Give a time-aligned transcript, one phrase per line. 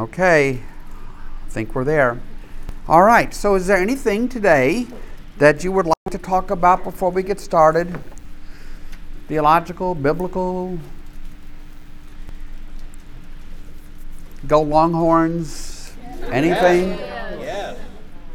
[0.00, 0.62] Okay,
[1.46, 2.18] I think we're there.
[2.88, 4.86] All right, so is there anything today
[5.36, 8.00] that you would like to talk about before we get started?
[9.28, 10.78] Theological, biblical?
[14.46, 15.92] Go Longhorns?
[16.32, 16.98] Anything?
[17.38, 17.74] Yeah.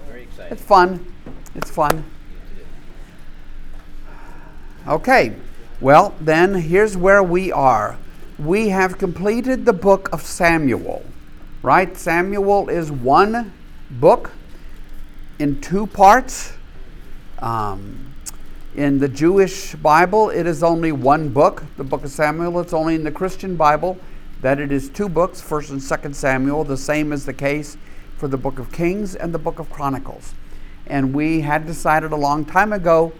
[0.07, 0.27] Very.
[0.52, 1.11] It's fun.
[1.55, 2.05] It's fun.
[4.88, 5.36] Okay,
[5.82, 7.97] well, then here's where we are.
[8.38, 11.04] We have completed the book of Samuel,
[11.66, 11.97] right?
[11.97, 13.51] Samuel is one
[13.89, 14.32] book
[15.39, 16.54] in two parts.
[17.39, 18.14] Um,
[18.75, 22.60] in the Jewish Bible, it is only one book, the book of Samuel.
[22.60, 23.97] It's only in the Christian Bible
[24.41, 26.64] that it is two books, 1st and 2nd Samuel.
[26.65, 27.77] The same is the case
[28.18, 30.36] for the book of Kings and the book of Chronicles.
[30.86, 33.11] And we had decided a long time ago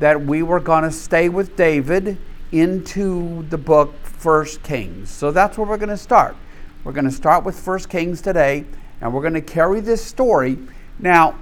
[0.00, 2.18] that we were going to stay with David
[2.52, 5.08] into the book First Kings.
[5.08, 6.36] So that's where we're going to start.
[6.86, 8.64] We're going to start with First Kings today,
[9.00, 10.56] and we're going to carry this story.
[11.00, 11.36] Now,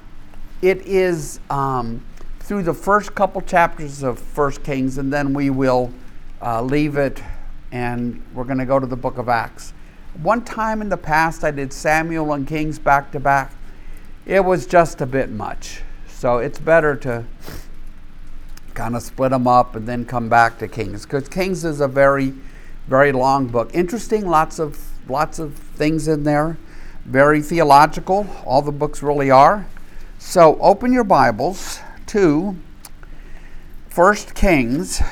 [0.62, 2.02] it is um,
[2.40, 5.92] through the first couple chapters of First Kings, and then we will
[6.40, 7.22] uh, leave it,
[7.72, 9.74] and we're going to go to the book of Acts.
[10.22, 13.52] One time in the past, I did Samuel and Kings back to back.
[14.24, 15.82] It was just a bit much.
[16.08, 17.22] So it's better to
[18.72, 21.88] kind of split them up and then come back to Kings because Kings is a
[21.88, 22.32] very,
[22.88, 23.72] very long book.
[23.74, 26.56] Interesting, lots of lots of things in there.
[27.04, 28.26] Very theological.
[28.46, 29.66] All the books really are.
[30.18, 32.56] So open your Bibles to
[33.88, 35.02] First Kings,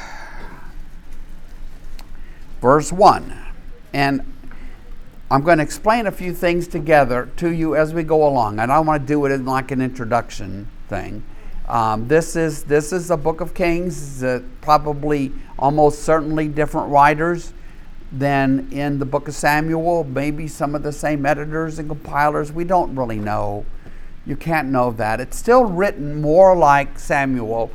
[2.60, 3.38] verse one,
[3.92, 4.22] and
[5.30, 8.58] I'm going to explain a few things together to you as we go along.
[8.58, 11.22] And I don't want to do it in like an introduction thing.
[11.68, 14.22] Um, this is this is a book of Kings.
[14.22, 17.52] Uh, probably almost certainly different writers
[18.12, 20.04] than in the book of Samuel.
[20.04, 22.52] Maybe some of the same editors and compilers.
[22.52, 23.64] We don't really know.
[24.26, 25.20] You can't know that.
[25.20, 27.70] It's still written more like Samuel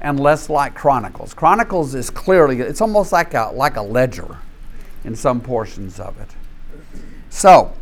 [0.00, 1.34] and less like Chronicles.
[1.34, 4.38] Chronicles is clearly it's almost like a like a ledger
[5.04, 6.30] in some portions of it.
[7.28, 7.72] So,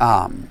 [0.00, 0.48] um,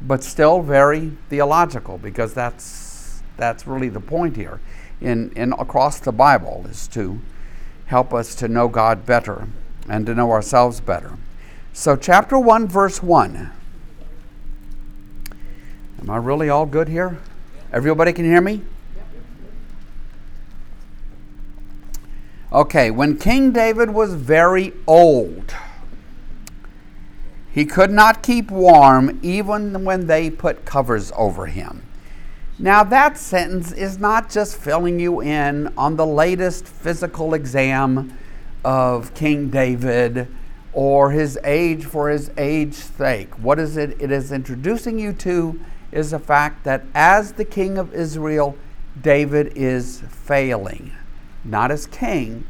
[0.00, 4.60] but still very theological because that's that's really the point here
[5.00, 7.20] in, in across the Bible is to
[7.86, 9.48] help us to know God better
[9.88, 11.16] and to know ourselves better.
[11.72, 13.52] So chapter 1 verse 1.
[16.00, 17.18] Am I really all good here?
[17.72, 18.62] Everybody can hear me?
[22.52, 25.54] Okay, when King David was very old,
[27.52, 31.82] he could not keep warm even when they put covers over him.
[32.58, 38.16] Now, that sentence is not just filling you in on the latest physical exam
[38.64, 40.28] of King David
[40.72, 43.32] or his age for his age's sake.
[43.38, 44.00] What is it?
[44.00, 45.60] It is introducing you to
[45.92, 48.56] is the fact that as the king of Israel,
[49.00, 50.92] David is failing,
[51.44, 52.44] not as king,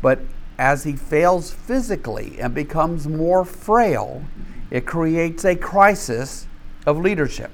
[0.00, 0.20] but
[0.58, 4.24] as he fails physically and becomes more frail,
[4.70, 6.46] it creates a crisis
[6.86, 7.50] of leadership.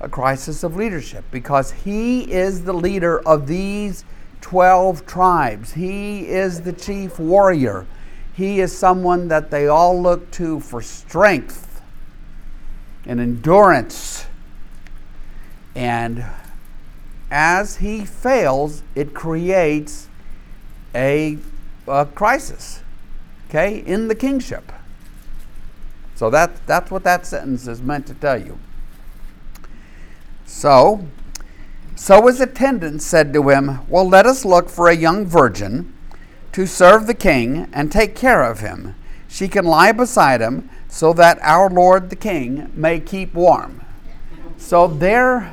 [0.00, 4.04] A crisis of leadership because he is the leader of these
[4.42, 5.72] 12 tribes.
[5.72, 7.86] He is the chief warrior.
[8.34, 11.80] He is someone that they all look to for strength
[13.06, 14.26] and endurance.
[15.74, 16.24] And
[17.30, 20.08] as he fails, it creates
[20.94, 21.38] a,
[21.86, 22.82] a crisis,
[23.48, 24.70] okay, in the kingship.
[26.14, 28.58] So that, that's what that sentence is meant to tell you.
[30.44, 31.06] So,
[31.94, 35.92] so his attendants said to him, Well, let us look for a young virgin
[36.52, 38.94] to serve the king and take care of him.
[39.28, 43.82] She can lie beside him so that our Lord the king may keep warm.
[44.58, 45.52] So there,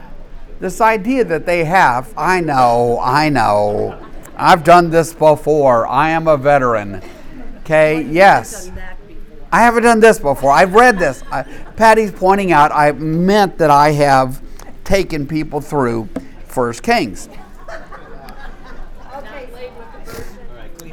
[0.59, 4.05] this idea that they have, I know, I know.
[4.35, 5.87] I've done this before.
[5.87, 7.01] I am a veteran.
[7.59, 8.71] Okay, yes.
[9.51, 10.51] I haven't done this before.
[10.51, 11.23] I've read this.
[11.31, 11.43] I,
[11.75, 14.41] Patty's pointing out I meant that I have
[14.83, 16.09] taken people through
[16.49, 17.29] First Kings.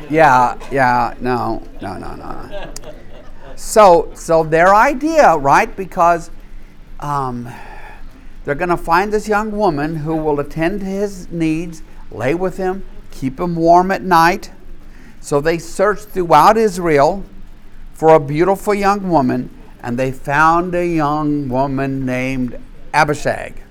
[0.08, 2.72] Yeah, yeah, no, no, no, no.
[3.56, 5.74] So, so their idea, right?
[5.74, 6.30] Because
[7.00, 7.48] um,
[8.44, 11.82] they're going to find this young woman who will attend to his needs,
[12.12, 14.52] lay with him, keep him warm at night.
[15.20, 17.24] So they searched throughout Israel
[17.92, 19.50] for a beautiful young woman,
[19.82, 22.60] and they found a young woman named
[22.94, 23.62] Abishag,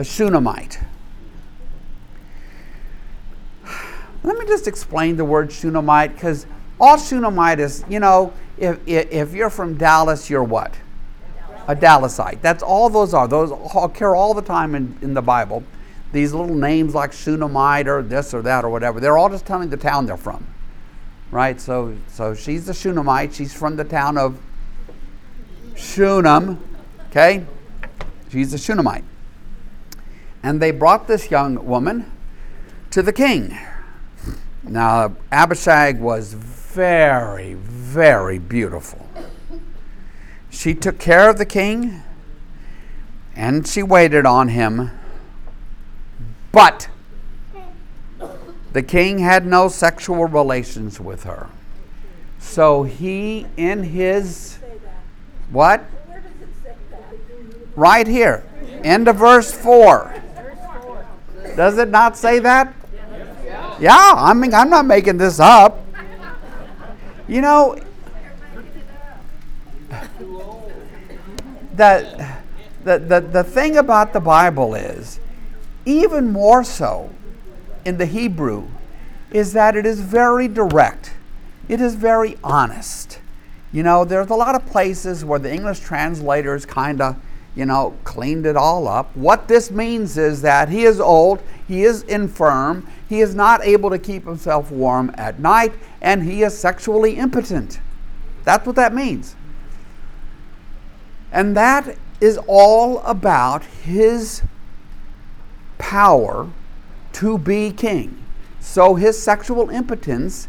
[0.00, 0.80] a Shunammite.
[4.22, 6.46] Let me just explain the word Shunammite because
[6.80, 10.74] all Shunammite is, you know, if, if, if you're from Dallas, you're what?
[11.68, 12.40] A Dallasite.
[12.40, 13.28] That's all those are.
[13.28, 15.62] Those occur all the time in, in the Bible.
[16.14, 19.68] These little names like Shunammite or this or that or whatever, they're all just telling
[19.68, 20.46] the town they're from.
[21.30, 21.60] Right?
[21.60, 23.34] So, so she's a Shunammite.
[23.34, 24.40] She's from the town of
[25.74, 26.56] Shunam.
[27.10, 27.44] Okay?
[28.30, 29.04] She's a Shunammite.
[30.42, 32.10] And they brought this young woman
[32.90, 33.58] to the king.
[34.62, 39.08] Now, Abishag was very, very beautiful.
[40.50, 42.02] She took care of the king
[43.34, 44.90] and she waited on him.
[46.52, 46.88] But
[48.72, 51.48] the king had no sexual relations with her.
[52.38, 54.58] So he, in his
[55.50, 55.84] what?
[57.76, 58.44] Right here,
[58.82, 60.14] end of verse 4.
[61.60, 62.72] Does it not say that?
[63.78, 65.84] Yeah, I mean, I'm not making this up.
[67.28, 67.78] You know,
[71.76, 72.34] the,
[72.82, 75.20] the, the, the thing about the Bible is,
[75.84, 77.10] even more so
[77.84, 78.66] in the Hebrew,
[79.30, 81.12] is that it is very direct.
[81.68, 83.18] It is very honest.
[83.70, 87.16] You know, there's a lot of places where the English translators kind of,
[87.54, 89.14] you know, cleaned it all up.
[89.16, 93.90] What this means is that he is old, he is infirm, he is not able
[93.90, 97.80] to keep himself warm at night, and he is sexually impotent.
[98.44, 99.34] That's what that means.
[101.32, 104.42] And that is all about his
[105.78, 106.48] power
[107.14, 108.22] to be king.
[108.60, 110.48] So his sexual impotence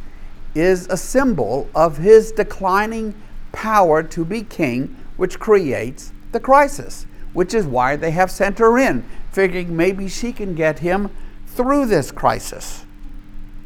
[0.54, 3.16] is a symbol of his declining
[3.52, 8.78] power to be king, which creates the crisis, which is why they have sent her
[8.78, 11.10] in, figuring maybe she can get him
[11.48, 12.86] through this crisis.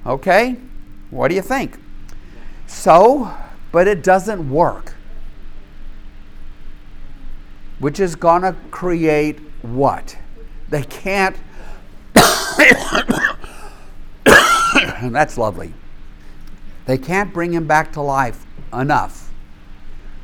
[0.06, 0.58] Okay?
[1.10, 1.80] What do you think?
[2.68, 3.34] So,
[3.72, 4.94] but it doesn't work.
[7.80, 10.18] Which is going to create what?
[10.70, 11.36] They can't.
[15.12, 15.74] that's lovely.
[16.86, 19.32] They can't bring him back to life enough.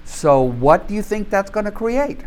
[0.05, 2.19] So, what do you think that's going to create?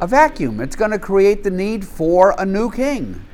[0.00, 0.60] A vacuum.
[0.60, 3.24] It's going to create the need for a new king.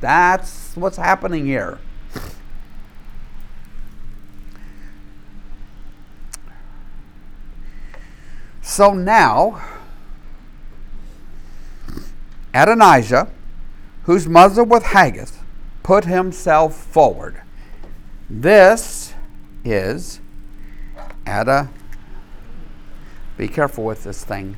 [0.00, 1.78] That's what's happening here.
[8.62, 9.64] So now,
[12.52, 13.28] Adonijah,
[14.04, 15.42] whose mother was Haggith,
[15.82, 17.42] put himself forward.
[18.28, 19.14] This
[19.64, 20.20] is
[21.26, 21.70] Ada.
[23.36, 24.56] Be careful with this thing.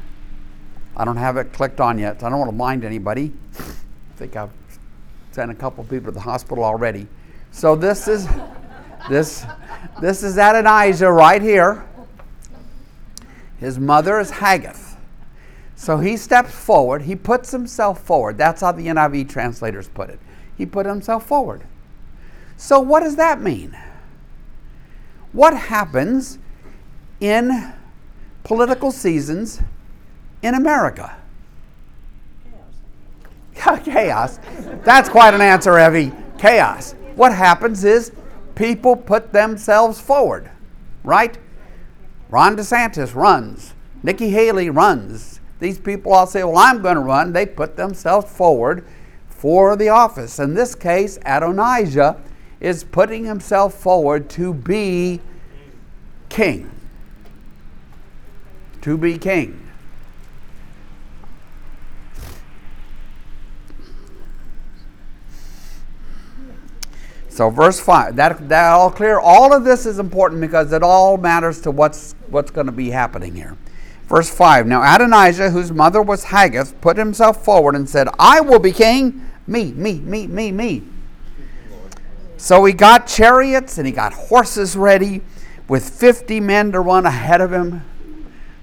[0.98, 2.20] I don't have it clicked on yet.
[2.20, 3.32] So I don't want to mind anybody.
[3.58, 4.50] I think I've
[5.30, 7.06] sent a couple people to the hospital already.
[7.52, 8.28] So this is
[9.08, 9.46] this
[10.00, 11.86] this is Adonijah right here.
[13.58, 14.96] His mother is Haggith.
[15.76, 17.02] So he steps forward.
[17.02, 18.36] He puts himself forward.
[18.36, 20.18] That's how the NIV translators put it.
[20.56, 21.62] He put himself forward.
[22.56, 23.78] So, what does that mean?
[25.30, 26.38] What happens
[27.20, 27.72] in
[28.42, 29.62] political seasons
[30.42, 31.16] in America?
[33.54, 33.80] Chaos.
[33.84, 34.38] Chaos.
[34.84, 36.12] That's quite an answer, Evie.
[36.38, 36.94] Chaos.
[37.14, 38.12] What happens is
[38.54, 40.50] people put themselves forward,
[41.02, 41.36] right?
[42.30, 43.74] Ron DeSantis runs.
[44.02, 45.40] Nikki Haley runs.
[45.60, 47.32] These people all say, Well, I'm going to run.
[47.32, 48.86] They put themselves forward
[49.28, 50.38] for the office.
[50.38, 52.20] In this case, Adonijah
[52.60, 55.20] is putting himself forward to be
[56.28, 56.70] king.
[58.82, 59.67] To be king.
[67.38, 69.20] So verse 5, that, that all clear.
[69.20, 72.90] All of this is important because it all matters to what's, what's going to be
[72.90, 73.56] happening here.
[74.08, 78.58] Verse 5, Now Adonijah, whose mother was Haggith, put himself forward and said, I will
[78.58, 79.24] be king.
[79.46, 80.82] Me, me, me, me, me.
[82.36, 85.20] So he got chariots and he got horses ready
[85.68, 87.84] with 50 men to run ahead of him.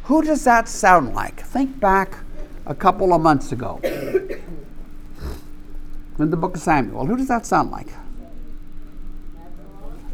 [0.03, 1.39] Who does that sound like?
[1.39, 2.17] Think back
[2.65, 4.41] a couple of months ago in
[6.17, 7.05] the book of Samuel.
[7.05, 7.87] Who does that sound like?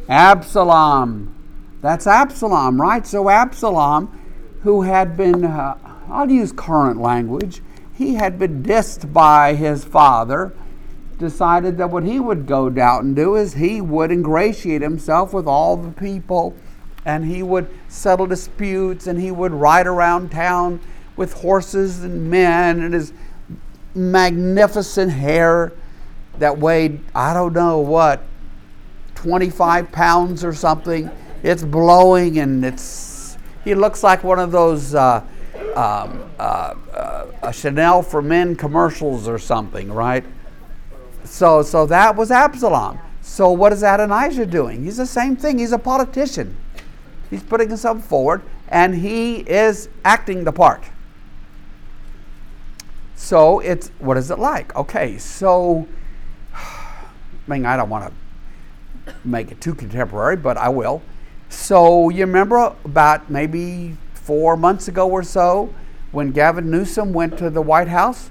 [0.10, 1.36] Absalom.
[1.81, 3.05] That's Absalom, right?
[3.05, 4.20] So Absalom,
[4.63, 5.77] who had been, uh,
[6.10, 7.62] I'll use current language,
[7.93, 10.53] he had been dissed by his father,
[11.17, 15.48] decided that what he would go down and do is he would ingratiate himself with
[15.48, 16.55] all the people
[17.05, 20.79] and he would settle disputes and he would ride around town
[21.15, 23.13] with horses and men and his
[23.93, 25.72] magnificent hair
[26.39, 28.24] that weighed, I don't know what,
[29.21, 31.09] 25 pounds or something.
[31.43, 35.23] it's blowing and it's he looks like one of those uh,
[35.75, 40.25] um, uh, uh, Chanel for men commercials or something, right?
[41.23, 42.97] So, so that was Absalom.
[43.21, 44.83] So what is Adonijah doing?
[44.83, 45.59] He's the same thing.
[45.59, 46.57] He's a politician.
[47.29, 50.83] He's putting himself forward, and he is acting the part.
[53.15, 54.75] So it's what is it like?
[54.75, 55.87] Okay, so
[56.55, 57.05] I
[57.45, 58.13] mean I don't want to
[59.23, 61.01] make it too contemporary, but I will.
[61.49, 65.73] So you remember about maybe four months ago or so
[66.11, 68.29] when Gavin Newsom went to the White House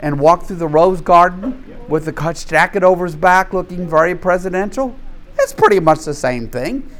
[0.00, 4.14] and walked through the Rose Garden with the cut jacket over his back looking very
[4.14, 4.94] presidential?
[5.38, 6.90] It's pretty much the same thing.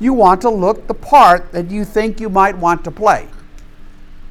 [0.00, 3.28] You want to look the part that you think you might want to play.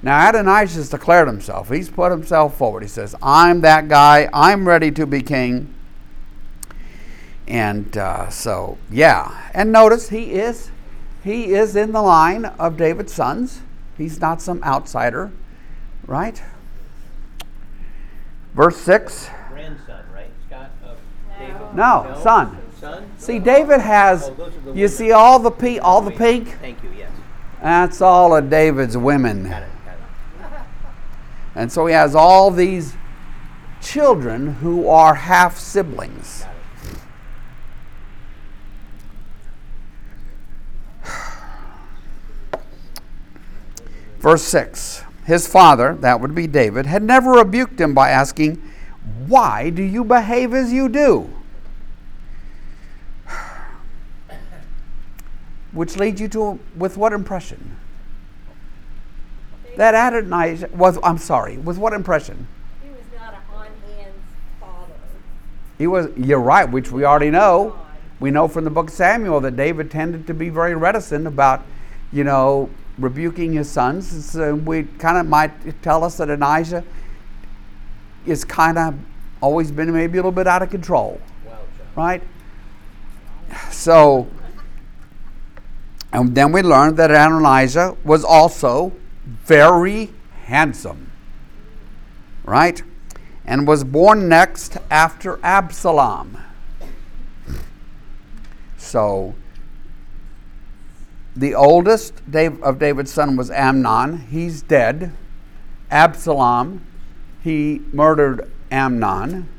[0.01, 1.69] Now, Adonijah has declared himself.
[1.69, 2.83] He's put himself forward.
[2.83, 4.29] He says, I'm that guy.
[4.33, 5.73] I'm ready to be king.
[7.47, 9.50] And uh, so, yeah.
[9.53, 10.71] And notice he is
[11.23, 13.62] he is in the line of David's sons.
[13.97, 15.31] He's not some outsider,
[16.05, 16.41] right?
[18.53, 19.29] Verse 6.
[19.50, 20.71] Grandson, right, Scott?
[20.83, 20.97] Of
[21.39, 21.75] David?
[21.75, 22.57] No, son.
[22.77, 23.09] Son?
[23.17, 24.89] See, David has oh, those you women.
[24.89, 26.59] see all the, pe- all the pink?
[26.59, 27.12] Thank you, yes.
[27.62, 29.50] That's all of David's women.
[29.50, 29.69] Got it,
[30.39, 30.59] got it.
[31.55, 32.95] And so he has all these
[33.81, 36.45] children who are half siblings.
[44.24, 48.63] Verse 6 His father, that would be David, had never rebuked him by asking,
[49.27, 51.30] Why do you behave as you do?
[55.74, 57.75] Which leads you to with what impression?
[59.75, 62.48] That Adonijah was, I'm sorry, with what impression?
[62.82, 64.15] He was not a on-hands
[64.62, 64.94] father.
[65.77, 67.77] He was, you're right, which we already know.
[68.22, 71.65] We know from the book of Samuel that David tended to be very reticent about,
[72.13, 74.31] you know, rebuking his sons.
[74.31, 76.83] So we kind of might tell us that Adonijah
[78.25, 78.95] is kind of
[79.41, 81.19] always been maybe a little bit out of control,
[81.95, 82.23] right?
[83.69, 84.27] So,
[86.12, 88.93] and then we learned that Adonijah was also
[89.25, 90.12] very
[90.45, 91.12] handsome,
[92.45, 92.81] right?
[93.45, 96.38] And was born next after Absalom.
[98.77, 99.35] So,
[101.36, 104.20] the oldest of David's son was Amnon.
[104.30, 105.12] He's dead.
[105.90, 106.86] Absalom,
[107.44, 109.50] he murdered Amnon.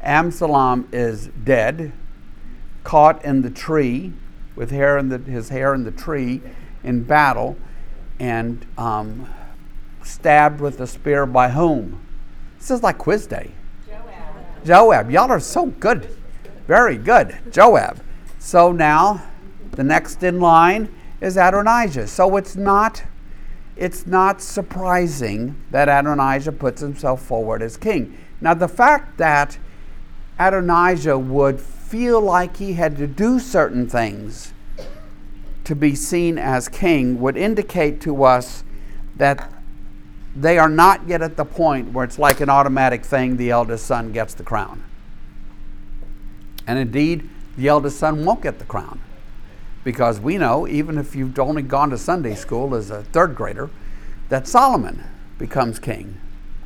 [0.00, 1.92] Absalom is dead,
[2.84, 4.12] caught in the tree
[4.56, 6.40] with hair in the, his hair in the tree
[6.82, 7.56] in battle,
[8.18, 9.28] and um,
[10.02, 12.00] stabbed with a spear by whom?
[12.58, 13.50] This is like quiz day.
[13.86, 14.64] Joab.
[14.64, 15.10] Joab.
[15.10, 16.08] Y'all are so good.
[16.66, 17.36] Very good.
[17.50, 18.02] Joab.
[18.38, 19.22] So now
[19.76, 20.88] the next in line
[21.20, 22.06] is Adonijah.
[22.06, 23.04] So it's not
[23.76, 28.16] it's not surprising that Adonijah puts himself forward as king.
[28.40, 29.58] Now the fact that
[30.38, 34.52] Adonijah would feel like he had to do certain things
[35.64, 38.62] to be seen as king would indicate to us
[39.16, 39.50] that
[40.36, 43.86] they are not yet at the point where it's like an automatic thing the eldest
[43.86, 44.84] son gets the crown.
[46.66, 49.00] And indeed, the eldest son won't get the crown.
[49.84, 53.68] Because we know, even if you've only gone to Sunday school as a third grader,
[54.30, 55.04] that Solomon
[55.38, 56.18] becomes king.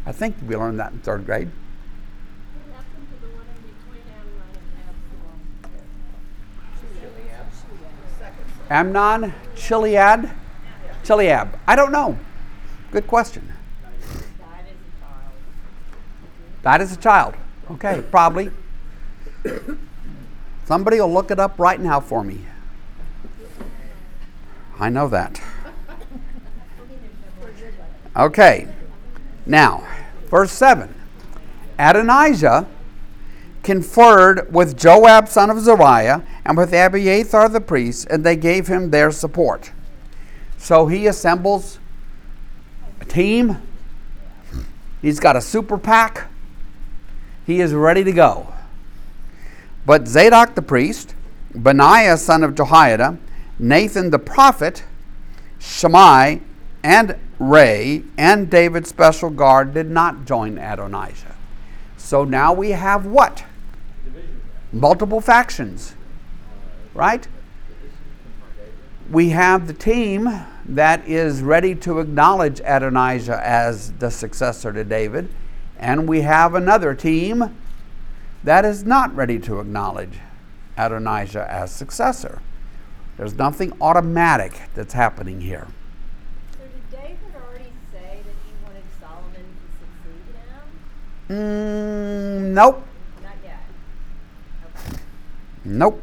[0.06, 1.50] I think we learned that in third grade.
[8.70, 10.30] Amnon Chilead,
[11.02, 11.58] Chileab.
[11.66, 12.18] I don't know.
[12.92, 13.52] Good question.
[14.38, 15.32] Child.
[16.62, 17.34] Died as a child.
[17.70, 18.50] Okay, probably.
[20.66, 22.44] Somebody will look it up right now for me.
[24.78, 25.40] I know that.
[28.16, 28.68] Okay,
[29.46, 29.86] now,
[30.26, 30.94] verse 7.
[31.78, 32.66] Adonijah
[33.62, 38.90] conferred with Joab, son of Zeruiah, and with Abiathar the priest, and they gave him
[38.90, 39.72] their support.
[40.56, 41.78] So he assembles
[43.00, 43.58] a team.
[45.00, 46.28] He's got a super PAC.
[47.46, 48.52] He is ready to go.
[49.86, 51.14] But Zadok the priest,
[51.54, 53.18] Benaiah son of Jehoiada,
[53.58, 54.84] Nathan the prophet,
[55.58, 56.40] Shimei,
[56.82, 61.34] and Rei, and David's special guard did not join Adonijah.
[61.96, 63.44] So now we have what?
[64.72, 65.94] Multiple factions,
[66.94, 67.26] right?
[69.10, 70.28] We have the team
[70.66, 75.30] that is ready to acknowledge Adonijah as the successor to David,
[75.78, 77.56] and we have another team
[78.44, 80.18] that is not ready to acknowledge
[80.76, 82.40] Adonijah as successor.
[83.18, 85.66] There's nothing automatic that's happening here.
[86.52, 90.36] So did David already say that he wanted Solomon to succeed
[91.28, 91.36] him?
[91.36, 92.86] Mm, nope.
[93.20, 93.58] Not yet.
[94.64, 94.98] Okay.
[95.64, 96.00] Nope.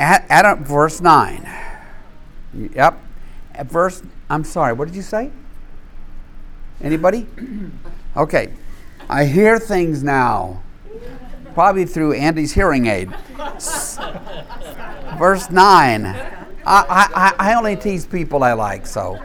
[0.00, 1.48] At, at uh, verse 9.
[2.74, 3.00] Yep.
[3.54, 5.30] At verse, I'm sorry, what did you say?
[6.82, 7.26] Anybody?
[8.16, 8.50] Okay.
[9.10, 10.62] I hear things now.
[11.56, 13.08] Probably through Andy's hearing aid.
[15.16, 16.04] Verse 9.
[16.04, 16.36] I,
[16.66, 19.18] I, I only tease people I like, so.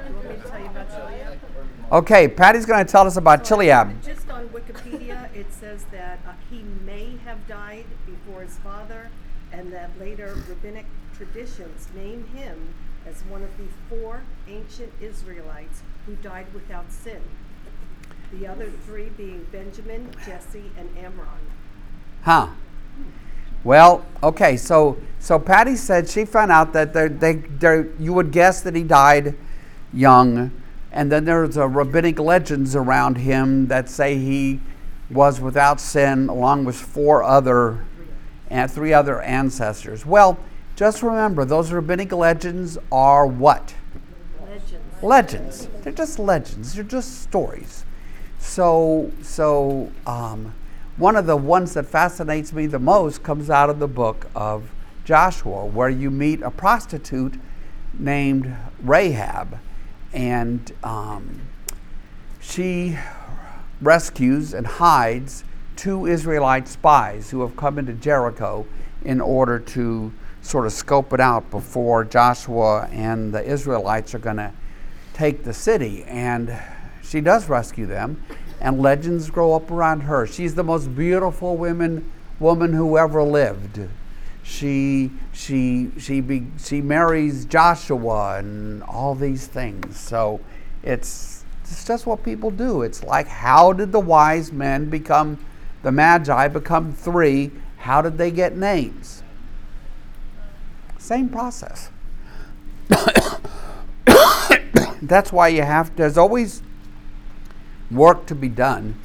[1.92, 4.02] Okay, Patty's going to tell us about Chileab.
[4.02, 9.10] Just on Wikipedia, it says that uh, he may have died before his father,
[9.52, 12.74] and that later rabbinic traditions name him
[13.06, 17.24] as one of the four ancient Israelites who died without sin.
[18.32, 21.28] The other three being Benjamin, Jesse, and Amram.
[22.24, 22.48] Huh.
[23.64, 28.32] Well, okay, so so Patty said she found out that they they they you would
[28.32, 29.36] guess that he died
[29.94, 30.52] young,
[30.92, 34.60] and then there's a rabbinic legends around him that say he
[35.10, 37.86] was without sin along with four other
[38.50, 40.06] and three other ancestors.
[40.06, 40.38] Well,
[40.76, 43.76] just remember those rabbinic legends are what?
[45.02, 45.04] Legends.
[45.04, 45.68] legends.
[45.84, 46.74] They're just legends.
[46.74, 47.86] They're just stories.
[48.40, 50.54] So, so um,
[51.02, 54.70] one of the ones that fascinates me the most comes out of the book of
[55.04, 57.40] Joshua, where you meet a prostitute
[57.98, 59.58] named Rahab,
[60.14, 61.42] and um,
[62.40, 63.00] she
[63.82, 65.44] rescues and hides
[65.76, 68.68] two Israelite spies who have come into Jericho
[69.04, 74.38] in order to sort of scope it out before Joshua and the Israelites are going
[74.38, 74.54] to
[75.16, 76.04] take the city.
[76.04, 76.56] And
[77.02, 78.24] she does rescue them,
[78.62, 80.26] and legends grow up around her.
[80.28, 83.88] She's the most beautiful woman woman who ever lived.
[84.44, 90.00] She she she be, she marries Joshua and all these things.
[90.00, 90.40] So
[90.84, 92.84] it's it's just what people do.
[92.84, 95.44] It's like how did the wise men become
[95.84, 97.52] the magi become three?
[97.78, 99.24] How did they get names?
[101.00, 101.90] Same process.
[105.02, 106.62] That's why you have there's always
[107.92, 108.96] work to be done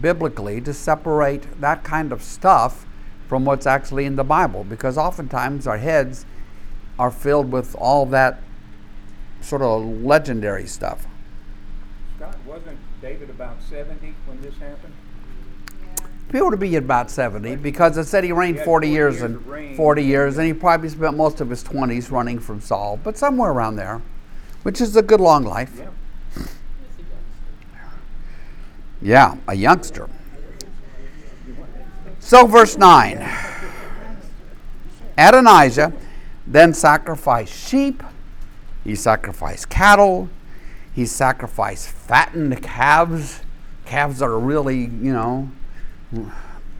[0.00, 2.86] biblically to separate that kind of stuff
[3.28, 6.24] from what's actually in the Bible because oftentimes our heads
[6.98, 8.40] are filled with all that
[9.40, 11.06] sort of legendary stuff.
[12.16, 14.94] Scott, wasn't David about 70 when this happened?
[16.32, 19.14] He ought to be about 70 because it said he reigned He 40 40 years
[19.14, 22.60] years and of 40 years, and he probably spent most of his 20s running from
[22.60, 24.02] Saul, but somewhere around there,
[24.62, 25.72] which is a good long life.
[25.78, 25.88] Yeah.
[29.00, 30.08] Yeah, a youngster.
[32.20, 33.26] So, verse 9
[35.16, 35.92] Adonijah
[36.46, 38.02] then sacrificed sheep,
[38.84, 40.30] he sacrificed cattle,
[40.94, 43.40] he sacrificed fattened calves,
[43.84, 45.50] calves that are really, you know,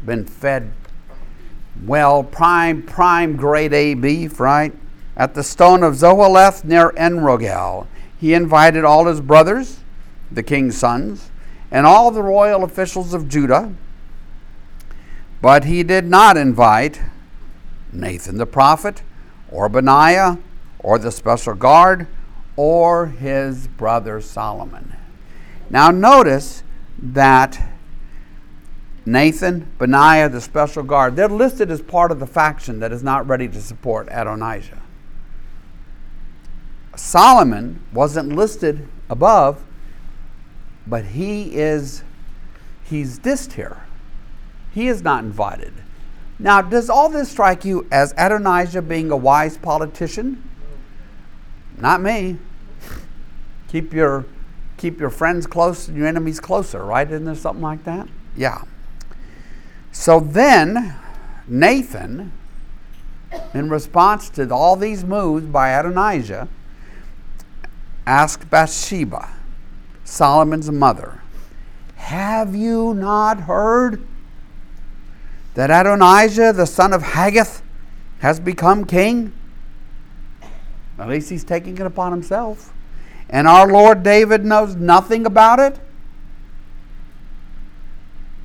[0.05, 0.73] been fed
[1.87, 4.75] well, prime, prime grade A beef, right?
[5.17, 7.87] At the stone of Zoheleth near En Rogel,
[8.19, 9.81] he invited all his brothers,
[10.31, 11.31] the king's sons,
[11.71, 13.75] and all the royal officials of Judah.
[15.41, 17.01] But he did not invite
[17.93, 19.03] Nathan the prophet,
[19.51, 20.39] or Benaiah,
[20.79, 22.07] or the special guard,
[22.57, 24.95] or his brother Solomon.
[25.71, 26.63] Now, notice
[27.01, 27.61] that
[29.07, 33.27] Nathan, Benaiah, the special guard, they're listed as part of the faction that is not
[33.27, 34.83] ready to support Adonijah.
[36.95, 39.65] Solomon wasn't listed above,
[40.89, 42.03] but he is
[42.85, 43.83] he's dissed here.
[44.73, 45.73] He is not invited.
[46.39, 50.43] Now, does all this strike you as Adonijah being a wise politician?
[51.77, 52.39] Not me.
[53.69, 54.25] Keep your
[54.77, 57.11] keep your friends close and your enemies closer, right?
[57.11, 58.09] Isn't there something like that?
[58.37, 58.63] Yeah.
[59.91, 60.95] So then
[61.49, 62.33] Nathan,
[63.53, 66.49] in response to all these moves by Adonijah,
[68.07, 69.29] asked Bathsheba,
[70.09, 71.21] Solomon's mother,
[71.97, 74.07] Have you not heard
[75.55, 77.63] that Adonijah, the son of Haggith,
[78.21, 79.33] has become king?
[80.99, 82.73] At least he's taking it upon himself.
[83.29, 85.79] And our Lord David knows nothing about it?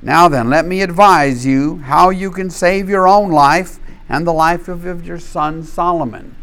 [0.02, 4.34] Now then, let me advise you how you can save your own life and the
[4.34, 6.36] life of, your son Solomon.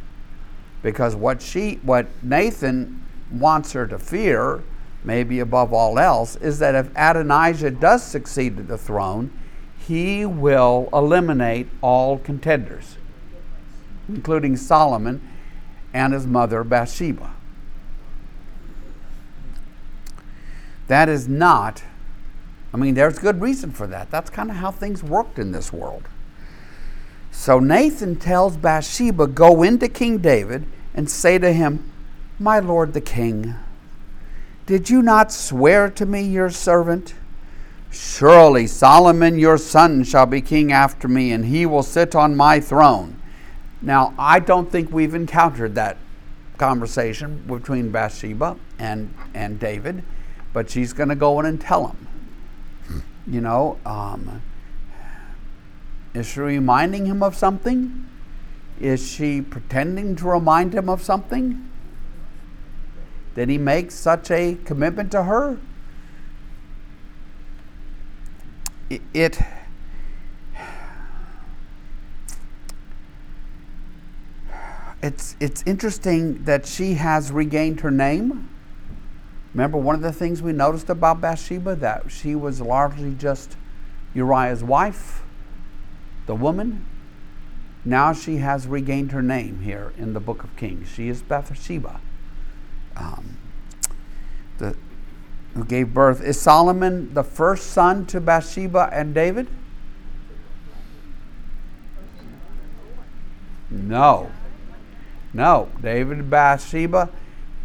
[0.82, 4.64] Because what she what Nathan wants her to fear,
[5.04, 9.32] maybe above all else, is that if Adonijah does succeed to the throne,
[9.88, 12.98] he will eliminate all contenders.
[14.08, 15.22] including Solomon
[15.94, 17.32] and his mother Bathsheba.
[20.88, 21.84] That is not,
[22.74, 24.12] I mean, there's good reason for that.
[24.12, 26.04] That's kind of how things worked in this world.
[27.32, 31.90] So Nathan tells Bathsheba, Go into King David and say to him,
[32.38, 33.56] My lord the king,
[34.66, 37.14] did you not swear to me, your servant?
[37.90, 42.60] Surely Solomon your son shall be king after me, and he will sit on my
[42.60, 43.22] throne.
[43.82, 45.98] Now, I don't think we've encountered that
[46.58, 50.04] conversation between Bathsheba and, and David,
[50.54, 52.08] but she's going to go in and tell him.
[53.28, 54.42] You know, um,
[56.14, 58.08] is she reminding him of something?
[58.80, 61.71] Is she pretending to remind him of something?
[63.36, 65.58] Did he make such a commitment to her?
[68.90, 69.40] It, it
[75.02, 78.50] it's it's interesting that she has regained her name.
[79.54, 83.58] Remember one of the things we noticed about Bathsheba that she was largely just
[84.14, 85.24] Uriah's wife,
[86.26, 86.86] the woman.
[87.84, 90.88] Now she has regained her name here in the book of Kings.
[90.88, 92.00] She is Bathsheba,
[92.98, 93.38] um,
[94.58, 94.76] the,
[95.54, 96.22] who gave birth.
[96.22, 99.48] Is Solomon the first son to Bathsheba and David?
[103.70, 104.32] No.
[105.34, 107.10] No, David and Bathsheba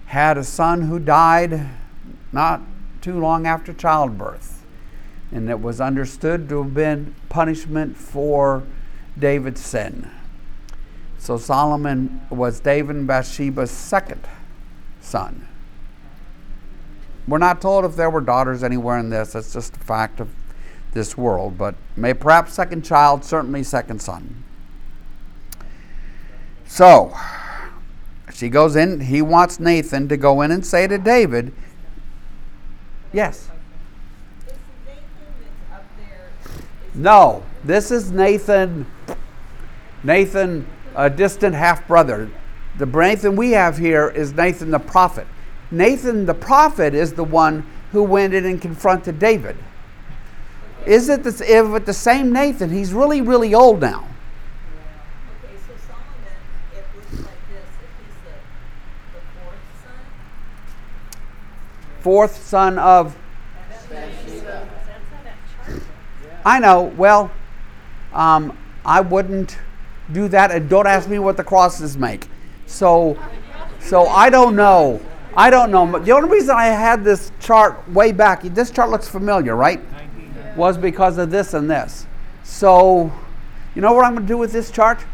[0.07, 1.69] had a son who died
[2.33, 2.63] not
[3.01, 4.65] too long after childbirth.
[5.33, 8.63] And it was understood to have been punishment for
[9.19, 10.09] David's sin.
[11.19, 14.29] So Solomon was David and Bathsheba's second
[15.07, 15.47] son.
[17.27, 19.35] We're not told if there were daughters anywhere in this.
[19.35, 20.29] It's just a fact of
[20.93, 21.59] this world.
[21.59, 24.45] But may perhaps second child, certainly second son.
[26.67, 27.17] So,
[28.33, 31.53] she goes in, he wants Nathan to go in and say to David,
[33.13, 33.49] Yes.
[36.95, 38.87] No, this is Nathan,
[40.03, 42.31] Nathan, a distant half brother.
[42.79, 45.27] The Nathan we have here is Nathan the prophet.
[45.71, 49.57] Nathan the prophet is the one who went in and confronted David.
[50.85, 52.71] Is it the, if it the same Nathan?
[52.71, 54.07] He's really, really old now.
[55.45, 57.65] Okay, so Solomon, like this,
[58.25, 58.35] the,
[59.15, 59.99] the fourth son.
[62.01, 63.17] Fourth son of
[63.69, 65.37] That's not that
[65.67, 65.83] chart.
[66.45, 66.83] I know.
[66.97, 67.33] Well,
[68.13, 69.59] um, I wouldn't
[70.13, 72.29] do that, and don't ask me what the crosses make.
[72.67, 73.19] So,
[73.81, 75.01] so I don't know.
[75.37, 75.99] I don't know.
[75.99, 79.81] The only reason I had this chart way back, this chart looks familiar, right?
[80.57, 82.07] Was because of this and this.
[82.43, 83.13] So,
[83.75, 85.05] you know what I'm going to do with this chart?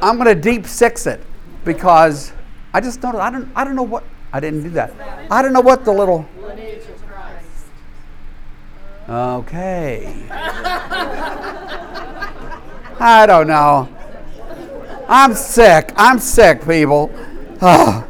[0.00, 1.20] I'm going to deep six it
[1.64, 2.32] because
[2.72, 3.16] I just don't.
[3.16, 3.50] I don't.
[3.56, 4.04] I don't know what.
[4.32, 4.92] I didn't do that.
[5.30, 6.28] I don't know what the little.
[9.08, 10.26] Okay.
[13.00, 13.88] I don't know.
[15.08, 15.92] I'm sick.
[15.96, 17.10] I'm sick, people.
[17.60, 18.04] Ah.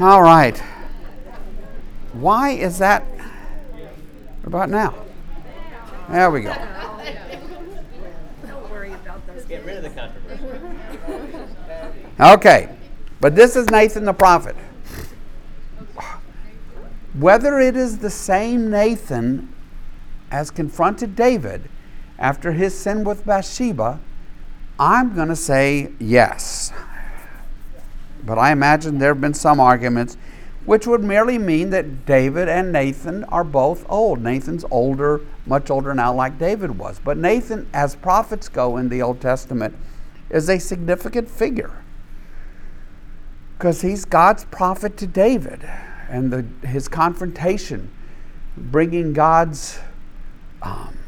[0.00, 0.58] All right.
[2.12, 3.02] Why is that?
[3.02, 4.94] What about now?
[6.08, 6.54] There we go.
[12.20, 12.68] Okay.
[13.20, 14.56] But this is Nathan the prophet.
[17.14, 19.52] Whether it is the same Nathan
[20.30, 21.68] as confronted David
[22.18, 24.00] after his sin with Bathsheba,
[24.84, 26.72] I'm going to say yes.
[28.24, 30.16] But I imagine there have been some arguments
[30.64, 34.20] which would merely mean that David and Nathan are both old.
[34.20, 36.98] Nathan's older, much older now, like David was.
[36.98, 39.76] But Nathan, as prophets go in the Old Testament,
[40.30, 41.84] is a significant figure
[43.56, 45.62] because he's God's prophet to David
[46.08, 47.88] and the, his confrontation,
[48.56, 49.78] bringing God's
[50.60, 50.98] um,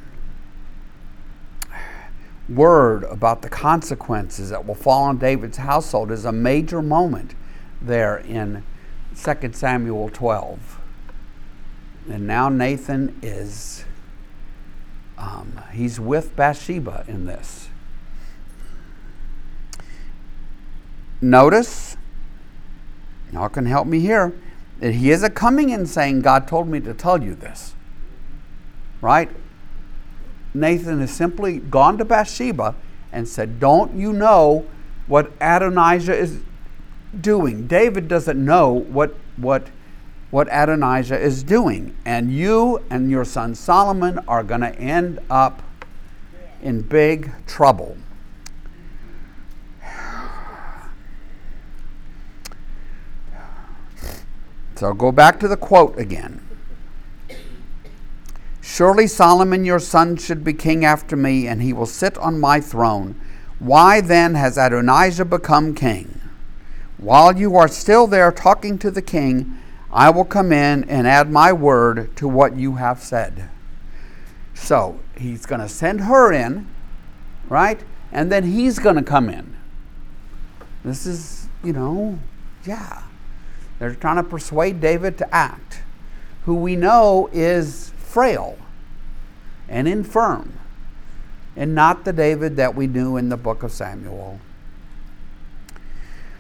[2.49, 7.35] word about the consequences that will fall on David's household is a major moment
[7.81, 8.63] there in
[9.17, 10.81] 2 Samuel 12.
[12.11, 13.85] And now Nathan is,
[15.17, 17.69] um, he's with Bathsheba in this.
[21.21, 21.97] Notice,
[23.33, 24.35] y'all can help me here,
[24.81, 27.75] that he isn't coming and saying, God told me to tell you this.
[29.01, 29.31] Right?
[30.55, 32.77] Nathan has simply gone to Bathsheba
[33.13, 34.67] and said, Don't you know
[35.09, 36.41] what Adonijah is
[37.21, 37.67] doing?
[37.67, 39.67] David doesn't know what, what,
[40.31, 41.97] what Adonijah is doing.
[42.05, 45.63] And you and your son Solomon are going to end up
[46.63, 47.97] in big trouble.
[54.77, 56.44] So I'll go back to the quote again.
[58.67, 62.63] Surely Solomon your son should be king after me, and he will sit on my
[62.63, 63.15] throne.
[63.59, 66.19] Why then has Adonijah become king?
[66.97, 69.59] While you are still there talking to the king,
[69.93, 73.51] I will come in and add my word to what you have said.
[74.55, 76.67] So he's going to send her in,
[77.51, 77.85] right?
[78.13, 79.57] And then he's going to come in.
[80.83, 82.19] This is, you know,
[82.65, 83.03] yeah.
[83.79, 85.83] They're trying to persuade David to act,
[86.47, 88.57] who we know is frail
[89.69, 90.57] and infirm,
[91.57, 94.39] and not the David that we knew in the book of Samuel.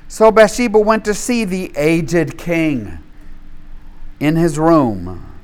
[0.07, 3.01] So Bathsheba went to see the aged king
[4.21, 5.35] in his room,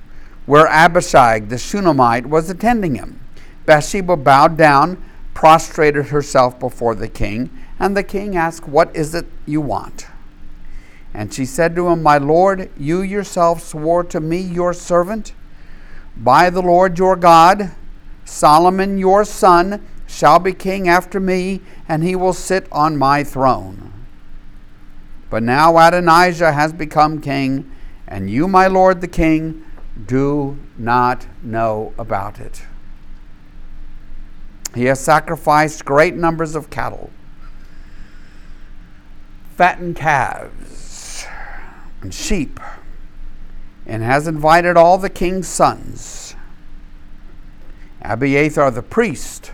[0.47, 3.19] where Abishag the Shunammite was attending him.
[3.67, 5.03] Bathsheba bowed down,
[5.35, 10.07] prostrated herself before the king, and the king asked, What is it you want?
[11.13, 15.33] And she said to him, My lord, you yourself swore to me, your servant,
[16.21, 17.73] by the Lord your God,
[18.25, 23.93] Solomon your son shall be king after me, and he will sit on my throne.
[25.31, 27.71] But now Adonijah has become king,
[28.07, 29.65] and you, my lord the king,
[30.07, 32.63] do not know about it.
[34.75, 37.11] He has sacrificed great numbers of cattle,
[39.57, 41.27] fattened calves,
[42.03, 42.61] and sheep,
[43.91, 46.35] and has invited all the king's sons,
[48.01, 49.53] Abiathar the priest,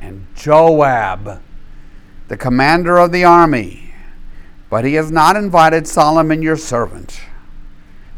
[0.00, 1.40] and Joab,
[2.28, 3.88] the commander of the army
[4.70, 7.20] but he has not invited Solomon your servant.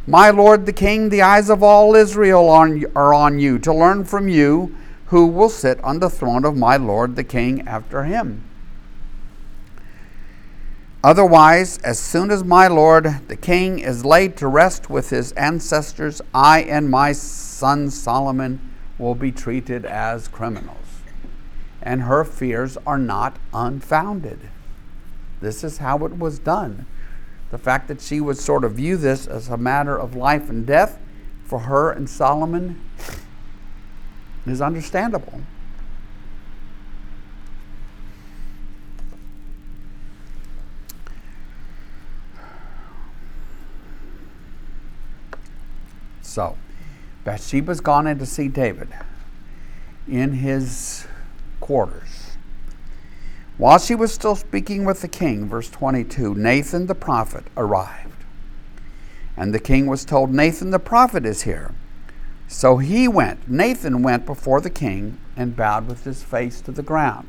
[0.07, 4.29] My lord the king, the eyes of all Israel are on you to learn from
[4.29, 4.75] you
[5.07, 8.45] who will sit on the throne of my lord the king after him.
[11.03, 16.21] Otherwise, as soon as my lord the king is laid to rest with his ancestors,
[16.35, 18.61] I and my son Solomon
[18.99, 20.77] will be treated as criminals.
[21.83, 24.41] And her fears are not unfounded.
[25.41, 26.85] This is how it was done.
[27.51, 30.67] The fact that she would sort of view this as a matter of life and
[30.67, 30.99] death
[31.45, 32.79] for her and Solomon
[34.47, 35.41] is understandable.
[46.31, 46.57] So,
[47.25, 48.91] Bathsheba's gone in to see David
[50.07, 51.09] in his
[51.59, 52.37] quarters.
[53.59, 58.15] While she was still speaking with the king, verse 22, Nathan the prophet arrived.
[59.37, 61.75] And the king was told, Nathan the prophet is here.
[62.47, 66.85] So he went, Nathan went before the king and bowed with his face to the
[66.85, 67.27] ground.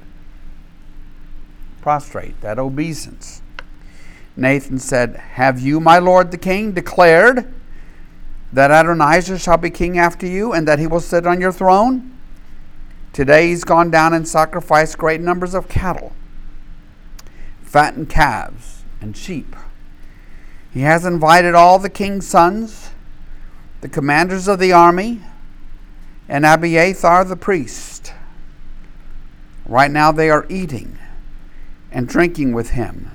[1.81, 3.41] Prostrate, that obeisance.
[4.37, 7.51] Nathan said, Have you, my lord the king, declared
[8.53, 12.17] that Adonijah shall be king after you and that he will sit on your throne?
[13.13, 16.13] Today he's gone down and sacrificed great numbers of cattle
[17.71, 19.55] fattened calves and sheep.
[20.73, 22.89] He has invited all the king's sons,
[23.79, 25.21] the commanders of the army,
[26.27, 28.11] and Abiathar the priest.
[29.65, 30.97] Right now they are eating
[31.93, 33.09] and drinking with him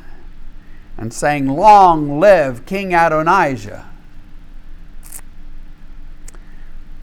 [0.96, 3.90] and saying, Long live King Adonijah.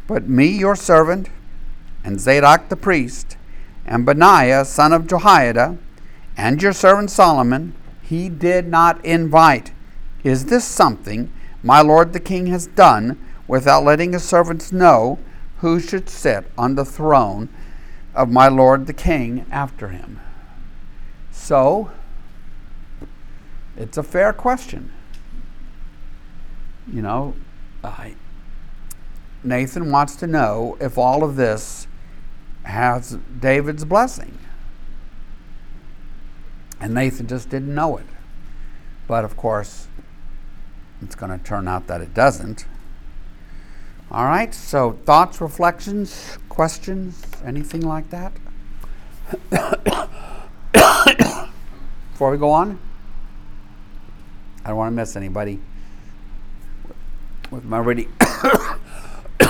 [0.08, 1.30] But me, your servant,
[2.04, 3.38] and Zadok the priest,
[3.86, 5.78] and Benaiah, son of Jehoiada,
[6.36, 9.72] and your servant Solomon he did not invite.
[10.24, 11.32] Is this something
[11.64, 15.20] my lord the king has done without letting his servants know
[15.58, 17.50] who should sit on the throne
[18.14, 20.20] of my lord the king after him?
[21.32, 21.92] So,
[23.78, 24.92] it's a fair question.
[26.92, 27.36] You know,
[27.84, 28.16] I,
[29.44, 31.88] Nathan wants to know if all of this
[32.64, 34.38] has David's blessing.
[36.80, 38.06] And Nathan just didn't know it.
[39.08, 39.88] But of course,
[41.02, 42.66] it's going to turn out that it doesn't.
[44.12, 48.32] All right, so thoughts, reflections, questions, anything like that?
[52.12, 52.80] Before we go on,
[54.64, 55.60] I don't want to miss anybody
[57.50, 58.08] with my ready.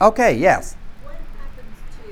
[0.00, 0.76] okay, yes.
[1.02, 2.02] What happens to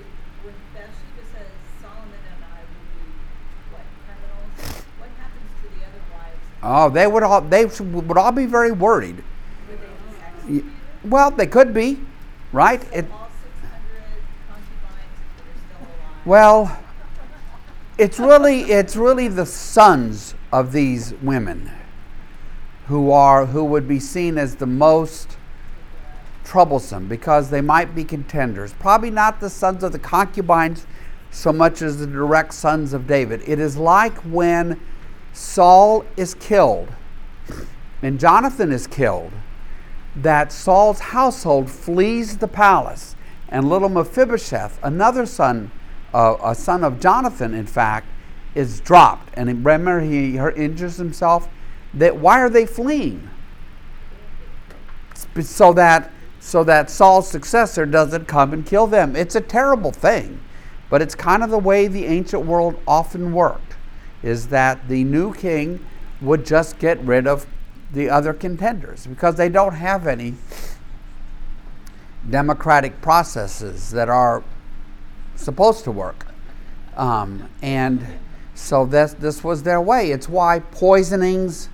[0.44, 1.46] when Bathsheba says
[1.80, 3.00] Solomon and I will be
[3.72, 4.52] what criminals?
[4.98, 6.42] What happens to the other wives?
[6.62, 9.22] Oh, they would all they would all be very worried.
[11.04, 12.00] Well, they could be,
[12.52, 12.82] right?
[12.92, 13.06] It,
[16.24, 16.76] well,
[17.98, 21.70] it's really it's really the sons of these women
[22.88, 25.36] who are who would be seen as the most
[26.44, 28.72] troublesome because they might be contenders.
[28.74, 30.86] Probably not the sons of the concubines
[31.30, 33.42] so much as the direct sons of David.
[33.46, 34.80] It is like when
[35.32, 36.88] Saul is killed
[38.02, 39.32] and Jonathan is killed,
[40.14, 43.16] that Saul's household flees the palace,
[43.48, 45.70] and little Mephibosheth, another son,
[46.14, 48.06] uh, a son of Jonathan, in fact,
[48.54, 49.30] is dropped.
[49.34, 51.48] And remember, he injures himself.
[51.94, 53.28] That why are they fleeing?
[55.40, 59.16] So that so that Saul's successor doesn't come and kill them.
[59.16, 60.40] It's a terrible thing,
[60.88, 63.76] but it's kind of the way the ancient world often worked.
[64.22, 65.84] Is that the new king
[66.20, 67.46] would just get rid of
[67.92, 70.34] the other contenders because they don't have any
[72.28, 74.42] democratic processes that are
[75.36, 76.26] supposed to work.
[76.96, 78.04] Um, and
[78.54, 80.10] so this, this was their way.
[80.10, 81.68] It's why poisonings,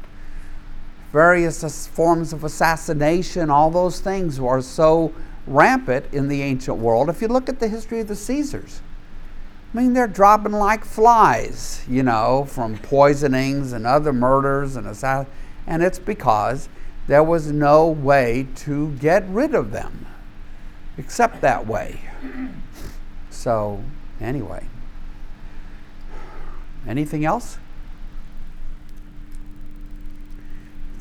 [1.14, 5.14] various forms of assassination, all those things were so
[5.46, 7.09] rampant in the ancient world.
[7.09, 8.83] If you look at the history of the Caesars,
[9.72, 15.40] I mean, they're dropping like flies, you know, from poisonings and other murders and assassinations
[15.66, 16.68] and it's because
[17.07, 20.07] there was no way to get rid of them
[20.96, 22.00] except that way.
[23.31, 23.83] So,
[24.20, 24.68] anyway.
[26.87, 27.59] Anything else?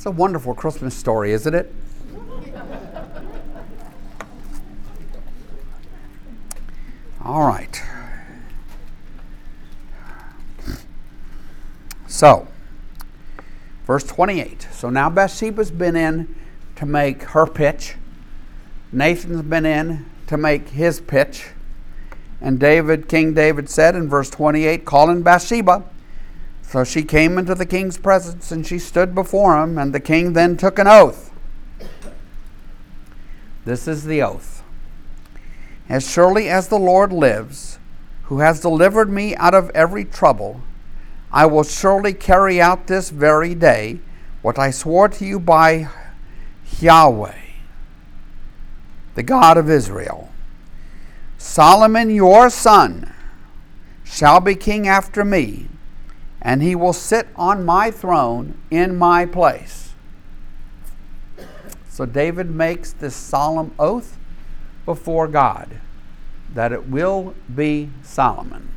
[0.04, 1.74] It's a wonderful Christmas story, isn't it?
[7.24, 7.82] All right.
[12.06, 12.50] So,
[13.86, 14.68] Verse 28.
[14.74, 16.36] So now Bathsheba's been in
[16.76, 17.96] to make her pitch.
[18.92, 21.46] Nathan's been in to make his pitch.
[22.42, 25.86] And David, King David said in verse 28, calling Bathsheba.
[26.64, 30.34] So she came into the king's presence and she stood before him, and the king
[30.34, 31.32] then took an oath.
[33.64, 34.64] This is the oath.
[35.88, 37.78] As surely as the Lord lives,
[38.24, 40.62] who has delivered me out of every trouble,
[41.32, 44.00] I will surely carry out this very day
[44.42, 45.90] what I swore to you by
[46.80, 47.38] Yahweh,
[49.16, 50.30] the God of Israel.
[51.38, 53.14] Solomon, your son,
[54.04, 55.68] shall be king after me,
[56.44, 59.94] and he will sit on my throne in my place.
[61.90, 64.18] So David makes this solemn oath
[64.86, 65.80] before God
[66.54, 68.70] that it will be Solomon.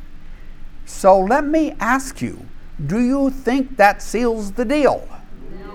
[0.85, 2.45] So let me ask you
[2.85, 5.07] do you think that seals the deal?
[5.59, 5.73] No.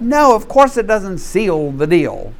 [0.00, 2.34] no, of course it doesn't seal the deal.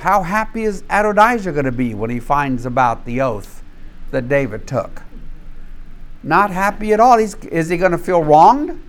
[0.00, 3.62] How happy is Adonijah going to be when he finds about the oath
[4.10, 5.02] that David took?
[6.22, 7.18] Not happy at all.
[7.18, 8.80] He's, is he going to feel wronged?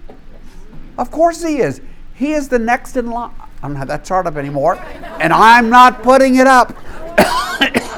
[0.97, 1.81] Of course he is.
[2.13, 3.33] He is the next in line.
[3.61, 4.77] I don't have that chart up anymore,
[5.19, 6.75] and I'm not putting it up.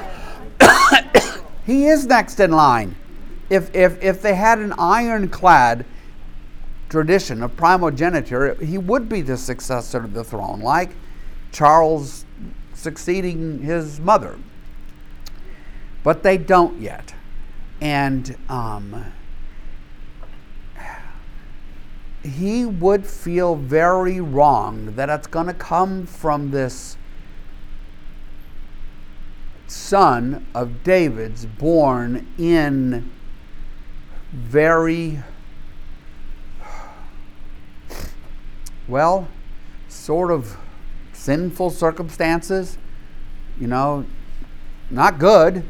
[1.65, 2.95] He is next in line.
[3.49, 5.86] If, if, if they had an ironclad
[6.89, 10.91] tradition of primogeniture, he would be the successor to the throne, like
[11.52, 12.22] Charles
[12.84, 14.38] succeeding his mother.
[16.04, 17.15] But they don't yet.
[17.82, 19.06] And um,
[22.24, 26.98] he would feel very wrong that it's going to come from this
[29.67, 33.10] son of David's, born in
[34.32, 35.19] very,
[38.88, 39.28] well,
[39.89, 40.58] sort of
[41.23, 42.77] sinful circumstances.
[43.57, 44.05] You know,
[44.89, 45.63] not good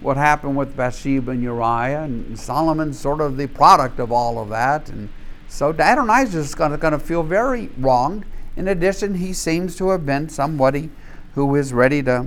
[0.00, 4.48] what happened with Bathsheba and Uriah, and Solomon's sort of the product of all of
[4.48, 4.88] that.
[4.88, 5.08] And
[5.48, 8.24] so Adonijah is going to feel very wronged.
[8.56, 10.90] In addition, he seems to have been somebody
[11.34, 12.26] who is ready to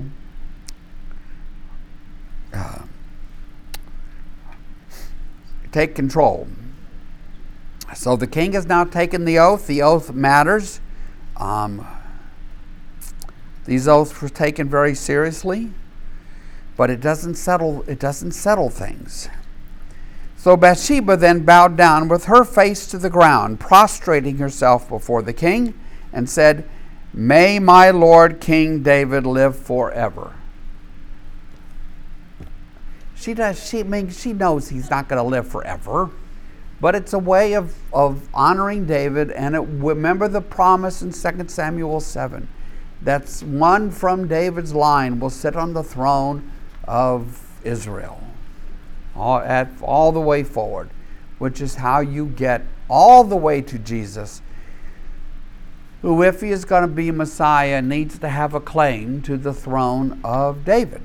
[2.53, 2.79] uh,
[5.71, 6.47] take control.
[7.93, 9.67] So the king has now taken the oath.
[9.67, 10.79] The oath matters.
[11.37, 11.85] Um,
[13.69, 15.71] these oaths were taken very seriously,
[16.75, 17.83] but it doesn't settle.
[17.83, 19.29] It doesn't settle things.
[20.37, 25.33] So Bathsheba then bowed down with her face to the ground, prostrating herself before the
[25.33, 25.75] king,
[26.11, 26.67] and said,
[27.13, 30.31] "May my lord King David live forever."
[33.13, 33.63] She does.
[33.63, 36.09] She I mean, she knows he's not going to live forever,
[36.81, 39.29] but it's a way of of honoring David.
[39.29, 42.47] And it, remember the promise in 2 Samuel seven,
[43.01, 46.51] that's one from David's line will sit on the throne
[46.87, 48.21] of Israel,
[49.15, 50.89] all at all the way forward.
[51.39, 54.41] which is how you get all the way to Jesus,
[56.01, 59.53] who, if he is going to be Messiah, needs to have a claim to the
[59.53, 61.01] throne of David.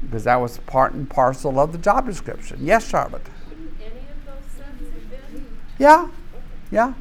[0.00, 2.58] Because that was part and parcel of the job description.
[2.62, 3.26] Yes, Charlotte?
[3.80, 5.46] Any of those sons have been?
[5.78, 6.08] Yeah,
[6.70, 6.94] yeah,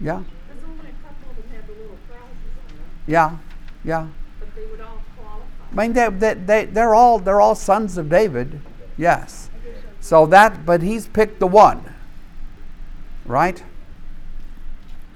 [0.00, 3.36] yeah, There's only a couple of them had the little crosses on them, yeah,
[3.84, 4.08] yeah.
[4.38, 5.46] but they would all qualify.
[5.72, 8.60] I mean, they, they, they, they're, all, they're all sons of David,
[8.96, 9.50] yes.
[10.00, 11.94] So that, but he's picked the one,
[13.24, 13.62] right?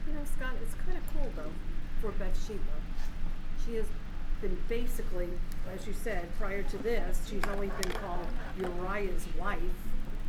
[0.07, 1.51] You know, Scott, it's kind of cool though
[2.01, 2.61] for Bathsheba.
[3.65, 3.87] She has
[4.41, 5.29] been basically,
[5.75, 8.27] as you said, prior to this, she's only been called
[8.59, 9.59] Uriah's wife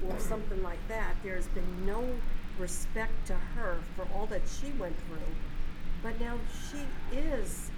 [0.08, 1.16] or something like that.
[1.24, 2.04] There's been no
[2.58, 5.36] respect to her for all that she went through.
[6.04, 6.36] But now
[6.72, 7.70] she is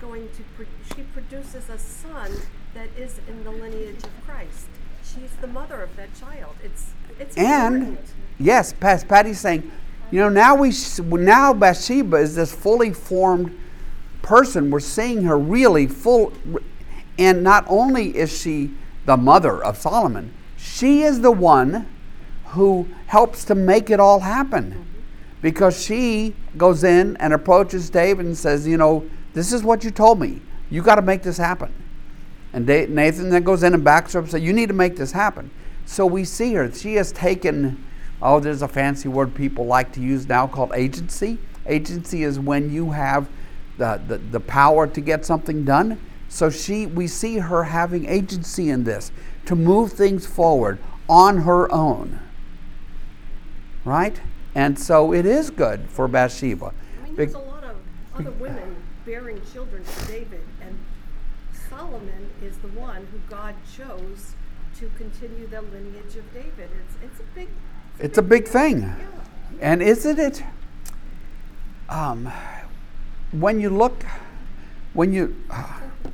[0.00, 2.32] going to, pro- she produces a son
[2.74, 4.66] that is in the lineage of Christ.
[5.02, 6.54] She's the mother of that child.
[6.62, 8.08] It's, it's And important.
[8.38, 9.70] yes, Pas- Patty's saying,
[10.10, 13.58] you know, now we now Bathsheba is this fully formed
[14.22, 14.70] person.
[14.70, 16.32] We're seeing her really full,
[17.18, 18.70] and not only is she
[19.04, 21.86] the mother of Solomon, she is the one
[22.46, 24.86] who helps to make it all happen,
[25.40, 29.90] because she goes in and approaches David and says, you know, this is what you
[29.90, 30.40] told me.
[30.70, 31.72] You got to make this happen.
[32.52, 34.96] And Nathan then goes in and backs her up and says, You need to make
[34.96, 35.50] this happen.
[35.86, 36.72] So we see her.
[36.72, 37.84] She has taken,
[38.20, 41.38] oh, there's a fancy word people like to use now called agency.
[41.66, 43.28] Agency is when you have
[43.76, 46.00] the, the, the power to get something done.
[46.28, 49.12] So she, we see her having agency in this
[49.46, 50.78] to move things forward
[51.08, 52.20] on her own.
[53.84, 54.20] Right?
[54.54, 56.72] And so it is good for Bathsheba.
[56.72, 57.76] I mean, there's a lot of
[58.14, 60.78] other women bearing children to David, and
[61.68, 64.34] Solomon is the one who God chose
[64.78, 66.70] to continue the lineage of David.
[66.84, 67.48] It's it's a big.
[67.98, 68.82] It's a big thing.
[68.82, 68.94] Yeah.
[69.60, 70.42] And isn't it?
[71.88, 72.30] Um,
[73.32, 74.04] when you look,
[74.94, 75.36] when you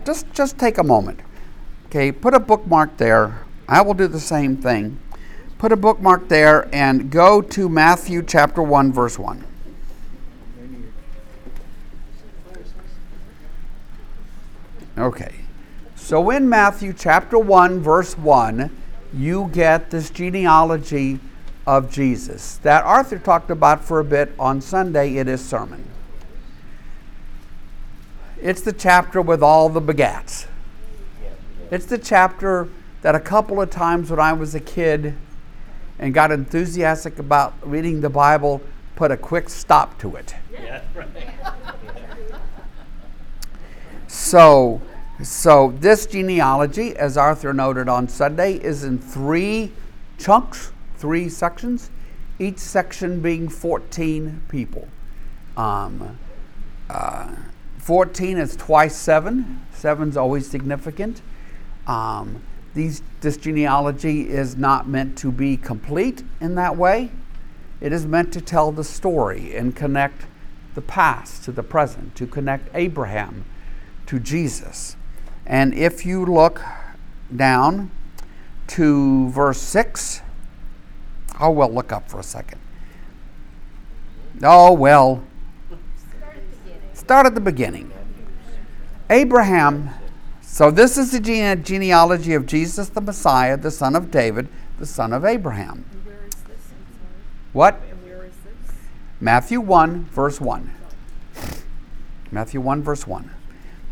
[0.05, 1.21] just just take a moment,
[1.87, 2.13] okay.
[2.13, 3.41] Put a bookmark there.
[3.69, 4.99] I will do the same thing.
[5.59, 9.45] Put a bookmark there and go to Matthew chapter one, verse one.
[14.97, 15.35] Okay.
[15.97, 18.71] So in Matthew chapter 1, verse 1,
[19.13, 21.19] you get this genealogy
[21.67, 25.85] of Jesus that Arthur talked about for a bit on Sunday in his sermon.
[28.41, 30.47] It's the chapter with all the begats.
[31.71, 32.69] It's the chapter
[33.03, 35.15] that a couple of times when I was a kid
[35.99, 38.61] and got enthusiastic about reading the Bible,
[38.97, 40.35] put a quick stop to it.
[40.53, 41.09] Yeah, right.
[44.07, 44.81] So,
[45.23, 49.73] so this genealogy, as Arthur noted on Sunday, is in three
[50.19, 51.91] chunks, three sections,
[52.39, 54.89] each section being 14 people.
[55.57, 56.19] Um,
[56.89, 57.35] uh,
[57.79, 59.65] 14 is twice seven.
[59.73, 61.21] Seven's always significant.
[61.87, 62.43] Um,
[62.75, 67.11] these, this genealogy is not meant to be complete in that way.
[67.81, 70.27] It is meant to tell the story and connect
[70.75, 73.45] the past to the present, to connect Abraham
[74.07, 74.97] to Jesus.
[75.47, 76.63] And if you look
[77.35, 77.91] down
[78.69, 80.21] to verse 6,
[81.41, 82.61] oh, well, look up for a second.
[84.43, 85.25] Oh, well,
[86.19, 86.95] Start at the beginning.
[86.95, 87.93] start at the beginning.
[89.11, 89.91] Abraham,
[90.55, 94.47] so this is the gene- genealogy of Jesus the Messiah, the son of David,
[94.79, 95.85] the son of Abraham.
[97.53, 97.81] What?
[99.21, 100.71] Matthew 1, verse 1.
[102.31, 103.31] Matthew 1, verse 1.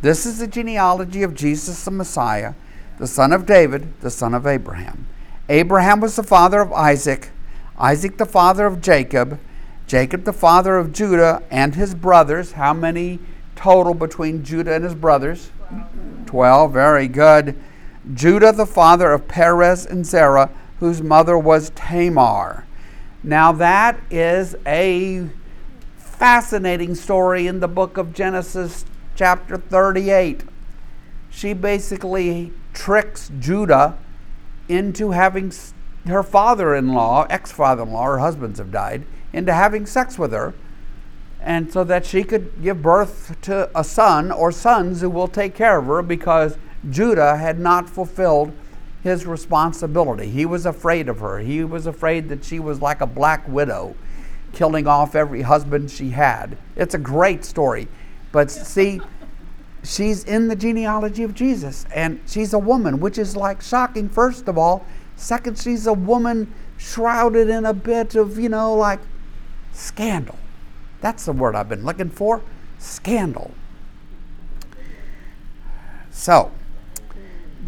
[0.03, 2.55] This is the genealogy of Jesus the Messiah,
[2.97, 5.09] the son of David, the son of Abraham.
[5.49, 7.31] Abraham was the father of Isaac,
[7.77, 9.41] Isaac the father of Jacob,
[9.89, 12.53] Jacob the father of Judah and his brothers.
[12.53, 13.19] How many
[13.57, 15.51] total between Judah and his brothers?
[16.33, 16.72] Twelve.
[16.72, 17.61] Very good.
[18.14, 20.49] Judah the father of Perez and Zerah,
[20.80, 22.64] whose mother was Tamar.
[23.22, 25.28] Now, that is a
[25.99, 30.45] fascinating story in the book of Genesis, chapter 38.
[31.28, 33.99] She basically tricks Judah
[34.70, 35.53] into having
[36.07, 39.05] her father in law, ex father in law, her husbands have died,
[39.35, 40.55] into having sex with her,
[41.45, 45.55] and so that she could give birth to a son or sons who will take
[45.55, 46.57] care of her because
[46.88, 48.53] Judah had not fulfilled
[49.03, 50.28] his responsibility.
[50.28, 51.40] He was afraid of her.
[51.40, 53.97] He was afraid that she was like a black widow,
[54.53, 56.57] killing off every husband she had.
[56.76, 57.88] It's a great story.
[58.30, 59.01] But see,
[59.82, 64.47] she's in the genealogy of Jesus, and she's a woman, which is like shocking, first
[64.47, 64.86] of all.
[65.16, 69.01] Second, she's a woman shrouded in a bit of, you know, like
[69.72, 70.38] scandal.
[71.03, 72.41] That's the word I've been looking for
[72.79, 73.51] scandal.
[76.11, 76.53] So,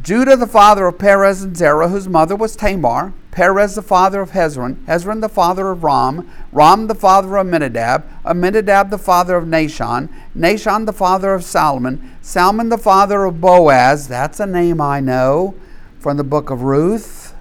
[0.03, 4.31] Judah the father of Perez and Zerah, whose mother was Tamar, Perez the father of
[4.31, 9.45] Hezron, Hezron the father of Ram, Ram the father of Aminadab, Aminadab the father of
[9.45, 15.01] Nahshon, Nahshon the father of Salmon, Salmon the father of Boaz, that's a name I
[15.01, 15.55] know
[15.99, 17.35] from the book of Ruth,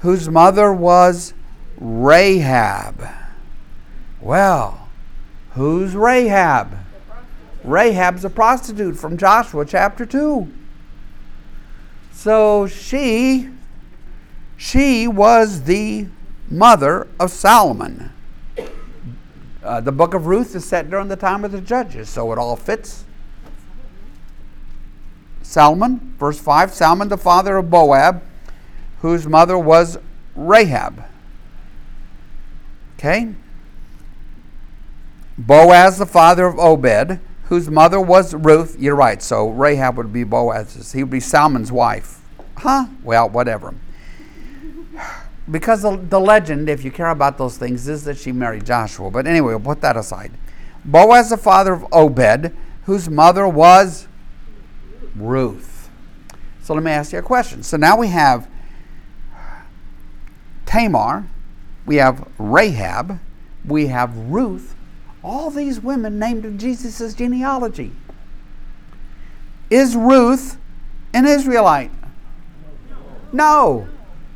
[0.00, 1.34] whose mother was
[1.78, 3.25] Rahab.
[4.26, 4.88] Well,
[5.52, 6.76] who's Rahab?
[7.62, 10.52] Rahab's a prostitute from Joshua chapter 2.
[12.10, 13.50] So she
[14.56, 16.08] she was the
[16.50, 18.10] mother of Solomon.
[19.62, 22.38] Uh, the book of Ruth is set during the time of the judges, so it
[22.38, 23.04] all fits.
[25.42, 28.16] Salmon, verse 5 Salmon, the father of Boaz,
[29.02, 29.98] whose mother was
[30.34, 31.04] Rahab.
[32.98, 33.36] Okay?
[35.38, 38.76] Boaz, the father of Obed, whose mother was Ruth.
[38.78, 40.92] You're right, so Rahab would be Boaz's.
[40.92, 42.20] He would be Salmon's wife.
[42.56, 42.86] Huh?
[43.02, 43.74] Well, whatever.
[45.50, 49.10] Because the, the legend, if you care about those things, is that she married Joshua.
[49.10, 50.32] But anyway, we'll put that aside.
[50.84, 54.08] Boaz, the father of Obed, whose mother was
[55.14, 55.88] Ruth.
[56.62, 57.62] So let me ask you a question.
[57.62, 58.48] So now we have
[60.64, 61.26] Tamar,
[61.84, 63.20] we have Rahab,
[63.64, 64.75] we have Ruth,
[65.26, 67.90] all these women named in Jesus' genealogy.
[69.68, 70.56] Is Ruth
[71.12, 71.90] an Israelite?
[73.32, 73.88] No.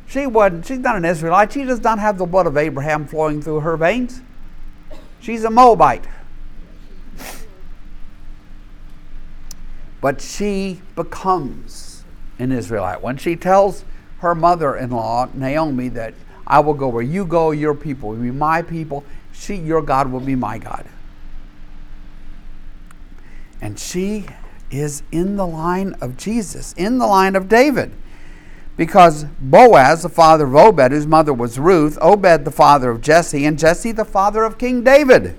[0.05, 0.65] She wasn't.
[0.65, 1.53] She's not an Israelite.
[1.53, 4.21] She does not have the blood of Abraham flowing through her veins.
[5.21, 6.03] She's a Moabite.
[10.01, 12.03] But she becomes
[12.37, 13.01] an Israelite.
[13.01, 13.85] When she tells
[14.19, 16.15] her mother in law, Naomi, that
[16.45, 19.05] I will go where you go, your people will be my people,
[19.41, 20.85] she, your God will be my God.
[23.59, 24.27] And she
[24.69, 27.91] is in the line of Jesus, in the line of David.
[28.77, 33.45] Because Boaz, the father of Obed, whose mother was Ruth, Obed, the father of Jesse,
[33.45, 35.35] and Jesse, the father of King David.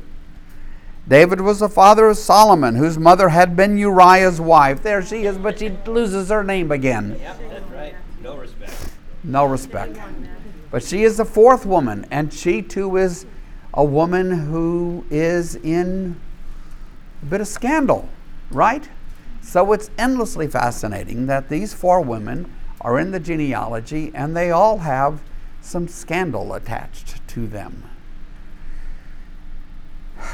[1.09, 4.83] David was the father of Solomon, whose mother had been Uriah's wife.
[4.83, 7.19] There she is, but she loses her name again.
[7.21, 7.95] Yep, that's right.
[8.23, 8.75] No respect.
[9.25, 9.99] No respect.
[10.71, 13.27] But she is the fourth woman, and she too is
[13.75, 16.21] a woman who is in
[17.23, 18.09] a bit of scandal,
[18.51, 18.89] right?
[19.41, 24.79] So it's endlessly fascinating that these four women are in the genealogy and they all
[24.79, 25.21] have
[25.61, 27.85] some scandal attached to them.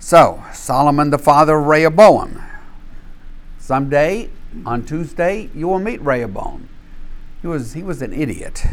[0.00, 2.42] So, Solomon, the father of Rehoboam.
[3.58, 4.28] Someday,
[4.66, 6.68] on Tuesday, you will meet Rehoboam.
[7.40, 8.64] He was, he was an idiot.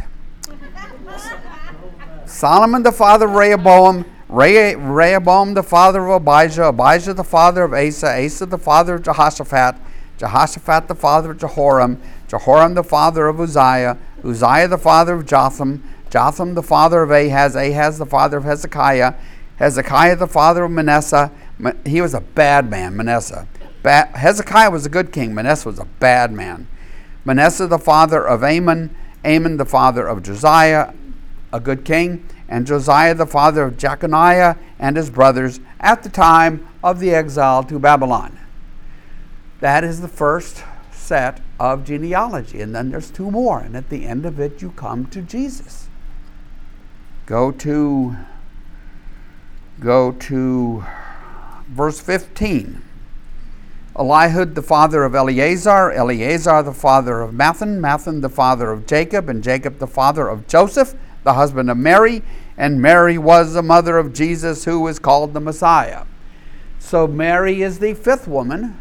[2.26, 7.74] Solomon, the father of Rehoboam, Re- Rehoboam, the father of Abijah, Abijah, the father of
[7.74, 9.76] Asa, Asa, the father of Jehoshaphat,
[10.18, 15.82] Jehoshaphat, the father of Jehoram, Jehoram, the father of Uzziah, Uzziah, the father of Jotham,
[16.10, 19.14] Jotham, the father of Ahaz, Ahaz, the father of Hezekiah,
[19.56, 21.30] Hezekiah, the father of Manasseh.
[21.84, 23.46] He was a bad man, Manasseh.
[23.82, 26.66] Ba- Hezekiah was a good king, Manasseh was a bad man.
[27.24, 28.94] Manasseh, the father of Amon,
[29.24, 30.92] Amon, the father of Josiah,
[31.52, 36.68] a good king, and Josiah, the father of Jeconiah and his brothers, at the time
[36.82, 38.38] of the exile to Babylon.
[39.60, 42.60] That is the first set of genealogy.
[42.60, 43.60] And then there's two more.
[43.60, 45.88] And at the end of it, you come to Jesus.
[47.26, 48.16] Go to,
[49.78, 50.84] go to
[51.68, 52.82] verse 15.
[53.96, 59.28] Elihud, the father of Eleazar, Eleazar, the father of Matthan, Matthan, the father of Jacob,
[59.28, 62.22] and Jacob, the father of Joseph, the husband of Mary,
[62.56, 66.04] and Mary was the mother of Jesus, who is called the Messiah.
[66.78, 68.78] So Mary is the fifth woman,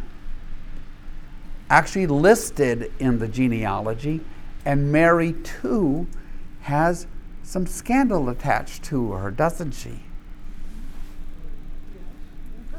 [1.69, 4.21] actually listed in the genealogy,
[4.65, 6.07] and Mary too
[6.61, 7.05] has
[7.43, 10.03] some scandal attached to her, doesn't she?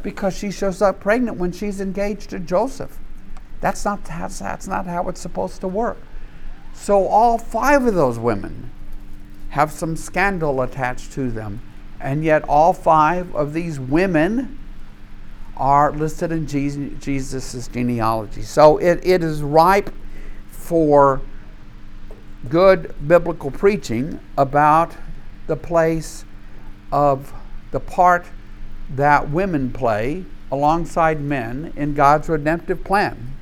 [0.03, 2.99] Because she shows up pregnant when she's engaged to Joseph.
[3.61, 5.99] That's not, that's, that's not how it's supposed to work.
[6.75, 8.71] So all five of those women
[9.51, 11.61] have some scandal attached to them.
[12.01, 14.59] And yet, all five of these women
[15.57, 18.43] are listed in Jesus' genealogy.
[18.43, 19.95] So it, it is ripe
[20.51, 21.21] for
[22.49, 24.93] good biblical preaching about
[25.47, 26.25] the place
[26.91, 27.33] of
[27.71, 28.27] the part
[28.97, 33.32] that women play alongside men in God's redemptive plan.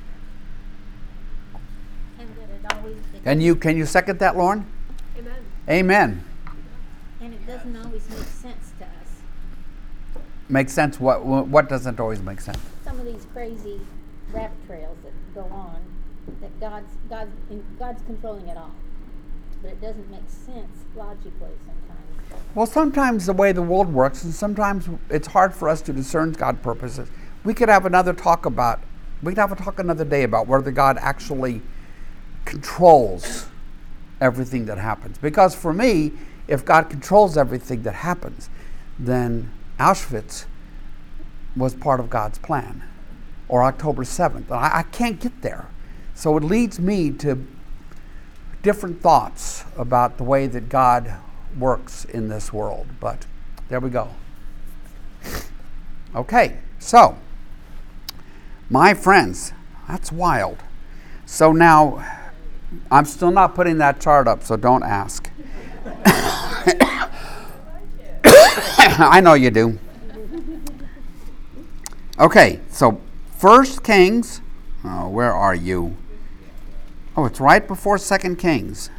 [2.17, 4.65] And Can you can you second that, Lauren?
[5.17, 5.35] Amen.
[5.69, 6.23] Amen.
[7.19, 10.21] And it doesn't always make sense to us.
[10.49, 10.99] Makes sense.
[10.99, 12.59] What what doesn't always make sense?
[12.83, 13.79] Some of these crazy
[14.31, 15.81] rabbit trails that go on,
[16.41, 17.31] that God's God's
[17.77, 18.73] God's controlling it all,
[19.61, 21.90] but it doesn't make sense logically sometimes.
[22.53, 26.33] Well, sometimes the way the world works, and sometimes it's hard for us to discern
[26.33, 27.09] God's purposes.
[27.43, 28.81] We could have another talk about.
[29.23, 31.61] We could have a talk another day about whether God actually
[32.43, 33.47] controls
[34.19, 35.17] everything that happens.
[35.17, 36.11] Because for me,
[36.47, 38.49] if God controls everything that happens,
[38.99, 40.45] then Auschwitz
[41.55, 42.83] was part of God's plan,
[43.47, 44.51] or October 7th.
[44.51, 45.67] I, I can't get there.
[46.13, 47.45] So it leads me to
[48.61, 51.15] different thoughts about the way that God
[51.57, 52.87] works in this world.
[52.99, 53.25] But
[53.69, 54.09] there we go.
[56.13, 57.17] Okay, so,
[58.69, 59.53] my friends,
[59.87, 60.57] that's wild.
[61.25, 62.03] So now,
[62.89, 65.29] I'm still not putting that chart up, so don't ask.
[68.25, 69.79] I know you do.
[72.19, 72.99] Okay, so
[73.37, 74.41] First Kings.
[74.83, 75.95] Oh, where are you?
[77.15, 78.89] Oh, it's right before Second Kings.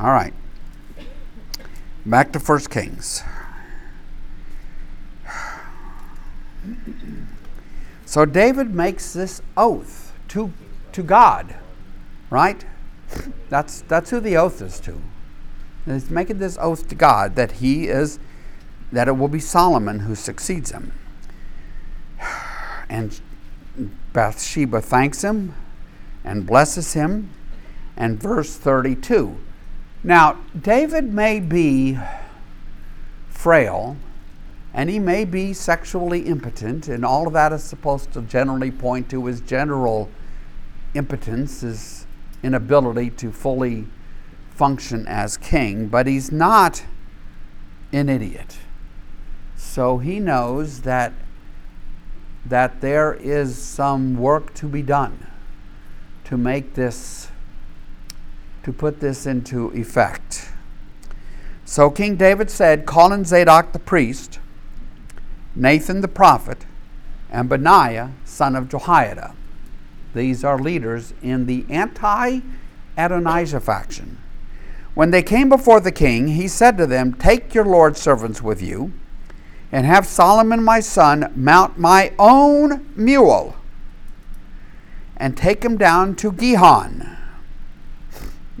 [0.00, 0.32] All right.
[2.06, 3.22] Back to First Kings.
[8.06, 10.54] So David makes this oath to,
[10.92, 11.54] to God,
[12.30, 12.64] right?
[13.50, 14.92] That's, that's who the oath is to.
[15.84, 18.18] And he's making this oath to God that he is,
[18.90, 20.94] that it will be Solomon who succeeds him.
[22.88, 23.20] And
[24.14, 25.54] Bathsheba thanks him
[26.24, 27.28] and blesses him.
[27.98, 29.36] And verse 32.
[30.02, 31.98] Now, David may be
[33.28, 33.96] frail
[34.72, 39.10] and he may be sexually impotent, and all of that is supposed to generally point
[39.10, 40.08] to his general
[40.94, 42.06] impotence, his
[42.42, 43.86] inability to fully
[44.50, 46.84] function as king, but he's not
[47.92, 48.58] an idiot.
[49.56, 51.12] So he knows that
[52.46, 55.26] that there is some work to be done
[56.24, 57.29] to make this
[58.62, 60.50] to put this into effect.
[61.64, 64.38] So King David said, Call in Zadok the priest,
[65.54, 66.66] Nathan the prophet,
[67.30, 69.34] and Benaiah son of Jehoiada.
[70.14, 72.40] These are leaders in the anti
[72.96, 74.18] Adonijah faction.
[74.94, 78.60] When they came before the king, he said to them, Take your Lord's servants with
[78.60, 78.92] you,
[79.70, 83.54] and have Solomon my son mount my own mule,
[85.16, 87.16] and take him down to Gihon.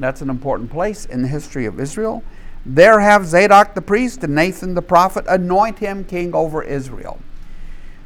[0.00, 2.24] That's an important place in the history of Israel.
[2.64, 7.20] There have Zadok the priest and Nathan the prophet anoint him king over Israel.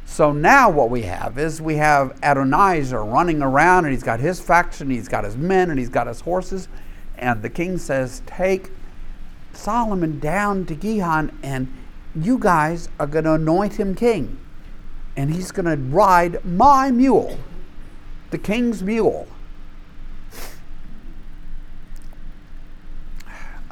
[0.05, 4.41] So now what we have is we have Adonijah running around and he's got his
[4.41, 6.69] faction, he's got his men, and he's got his horses.
[7.17, 8.71] And the king says, Take
[9.53, 11.73] Solomon down to Gihon and
[12.15, 14.39] you guys are going to anoint him king.
[15.17, 17.39] And he's going to ride my mule,
[18.31, 19.29] the king's mule.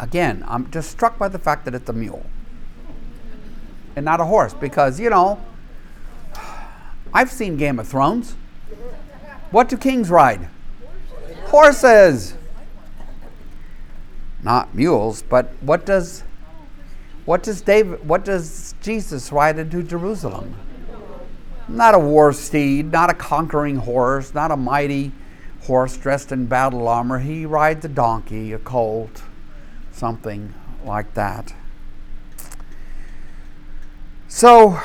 [0.02, 2.26] Again, I'm just struck by the fact that it's a mule
[3.94, 5.40] and not a horse because, you know,
[7.14, 8.34] I've seen Game of Thrones.
[9.52, 10.48] What do kings ride?
[11.44, 12.34] Horses.
[14.42, 16.24] Not mules, but what does
[17.24, 20.56] what does David what does Jesus ride into Jerusalem?
[21.68, 25.12] Not a war steed, not a conquering horse, not a mighty
[25.60, 27.20] horse dressed in battle armor.
[27.20, 29.22] He rides a donkey, a colt,
[30.02, 30.52] something
[30.84, 31.54] like that.
[34.26, 34.80] So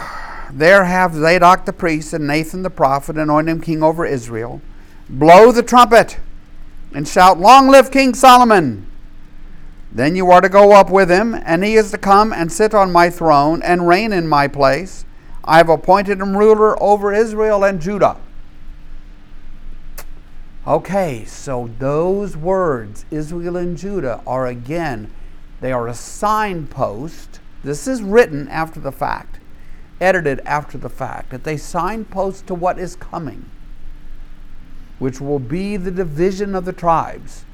[0.51, 4.61] there have Zadok the priest and Nathan the prophet anoint him king over Israel.
[5.09, 6.19] Blow the trumpet
[6.93, 8.85] and shout, Long live King Solomon!
[9.91, 12.75] Then you are to go up with him, and he is to come and sit
[12.75, 15.03] on my throne and reign in my place.
[15.43, 18.17] I have appointed him ruler over Israel and Judah.
[20.67, 25.13] Okay, so those words, Israel and Judah, are again,
[25.61, 27.39] they are a signpost.
[27.63, 29.39] This is written after the fact,
[30.01, 33.49] edited after the fact, that they signpost to what is coming,
[34.99, 37.45] which will be the division of the tribes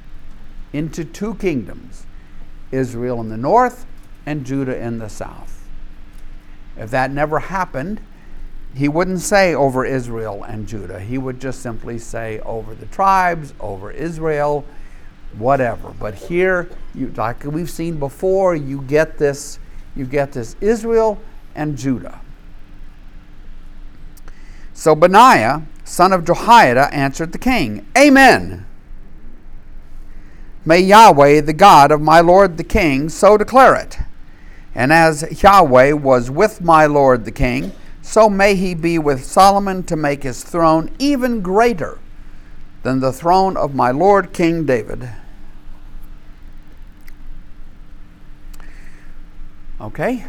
[0.72, 2.06] into two kingdoms
[2.72, 3.86] Israel in the north
[4.26, 5.68] and Judah in the south.
[6.76, 8.00] If that never happened,
[8.74, 10.98] he wouldn't say over Israel and Judah.
[10.98, 14.64] He would just simply say over the tribes, over Israel,
[15.38, 15.90] whatever.
[15.90, 19.60] But here, you, like we've seen before, you get this,
[19.94, 21.20] you get this Israel
[21.54, 22.20] and Judah.
[24.72, 28.66] So Benaiah, son of Jehoiada, answered the king, Amen.
[30.64, 33.98] may Yahweh, the God of my lord the king, so declare it.
[34.74, 37.70] And as Yahweh was with my lord the king,
[38.04, 41.98] so may he be with Solomon to make his throne even greater
[42.82, 45.08] than the throne of my lord King David.
[49.80, 50.26] Okay?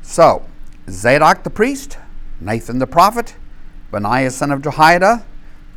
[0.00, 0.46] So,
[0.88, 1.98] Zadok the priest,
[2.40, 3.36] Nathan the prophet,
[3.92, 5.26] Benaiah son of Jehoiada,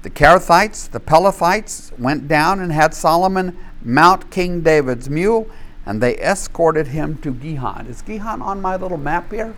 [0.01, 5.51] the Kerethites, the Pelethites went down and had Solomon mount King David's mule,
[5.85, 7.85] and they escorted him to Gihon.
[7.87, 9.53] Is Gihon on my little map here?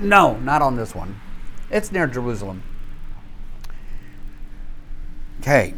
[0.00, 1.20] No, not on this one.
[1.70, 2.62] It's near Jerusalem.
[5.40, 5.74] Okay.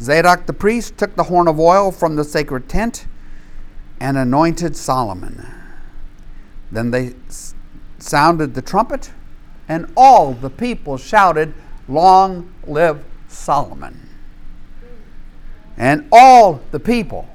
[0.00, 3.06] Zadok the priest took the horn of oil from the sacred tent
[4.00, 5.46] and anointed Solomon.
[6.72, 7.54] Then they s-
[7.98, 9.10] sounded the trumpet,
[9.68, 11.52] and all the people shouted,
[11.86, 14.08] Long live Solomon.
[15.76, 17.28] And all the people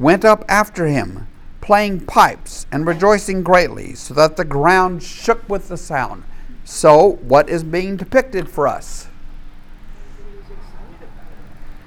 [0.00, 1.28] went up after him,
[1.60, 6.24] playing pipes and rejoicing greatly, so that the ground shook with the sound.
[6.64, 9.08] So, what is being depicted for us?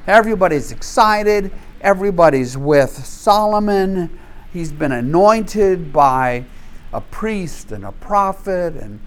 [0.06, 1.52] Everybody's excited.
[1.82, 4.20] Everybody's with Solomon.
[4.52, 6.46] He's been anointed by
[6.92, 9.00] a priest and a prophet and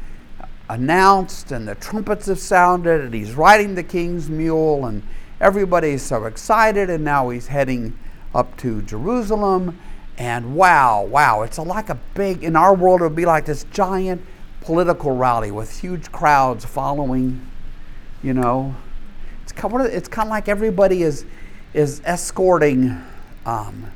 [0.68, 5.02] announced, and the trumpets have sounded, and he's riding the king's mule, and
[5.40, 6.90] everybody's so excited.
[6.90, 7.96] And now he's heading
[8.37, 9.78] up to Jerusalem.
[10.18, 13.64] And wow, wow, it's like a big, in our world, it would be like this
[13.64, 14.22] giant
[14.61, 17.47] political rally with huge crowds following,
[18.22, 18.76] you know.
[19.43, 21.24] It's kind of, it's kind of like everybody is,
[21.74, 23.03] is escorting,
[23.45, 23.91] um,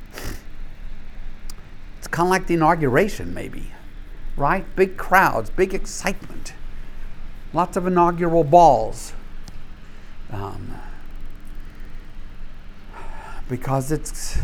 [1.98, 3.72] it's kind of like the inauguration, maybe,
[4.36, 4.64] right?
[4.76, 6.52] Big crowds, big excitement,
[7.52, 9.14] lots of inaugural balls.
[10.30, 10.76] Um,
[13.50, 14.38] because it's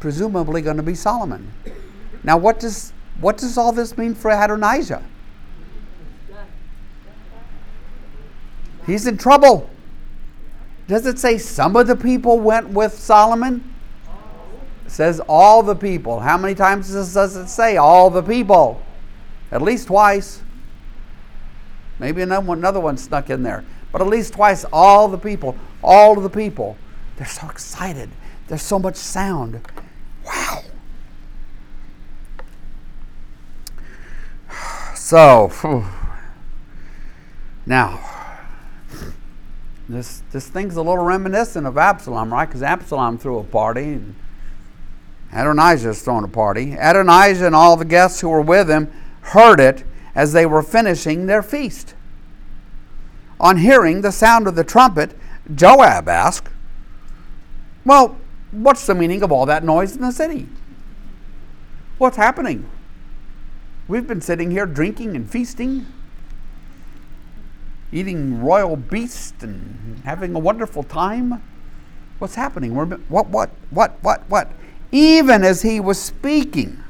[0.00, 1.52] presumably going to be Solomon.
[2.24, 5.02] Now, what does what does all this mean for Adonijah?
[8.86, 9.70] He's in trouble.
[10.88, 13.72] Does it say some of the people went with Solomon?
[14.86, 16.18] It says all the people.
[16.18, 18.82] How many times does it say all the people?
[19.52, 20.42] At least twice.
[22.00, 23.64] Maybe another one, another one snuck in there.
[23.92, 26.76] But at least twice, all the people, all of the people.
[27.16, 28.10] They're so excited.
[28.48, 29.60] There's so much sound.
[30.26, 30.62] Wow.
[34.94, 35.84] So,
[37.66, 38.00] now,
[39.88, 42.46] this this thing's a little reminiscent of Absalom, right?
[42.46, 44.14] Because Absalom threw a party, and
[45.32, 46.74] Adonijah's thrown a party.
[46.78, 49.84] Adonijah and all the guests who were with him heard it
[50.14, 51.94] as they were finishing their feast.
[53.40, 55.16] On hearing the sound of the trumpet,
[55.54, 56.48] Joab asked,
[57.84, 58.16] Well,
[58.52, 60.46] what's the meaning of all that noise in the city?
[61.98, 62.68] What's happening?
[63.88, 65.86] We've been sitting here drinking and feasting,
[67.90, 71.42] eating royal beast and having a wonderful time.
[72.18, 72.74] What's happening?
[72.74, 74.52] We're, what, what, what, what, what?
[74.92, 76.82] Even as he was speaking,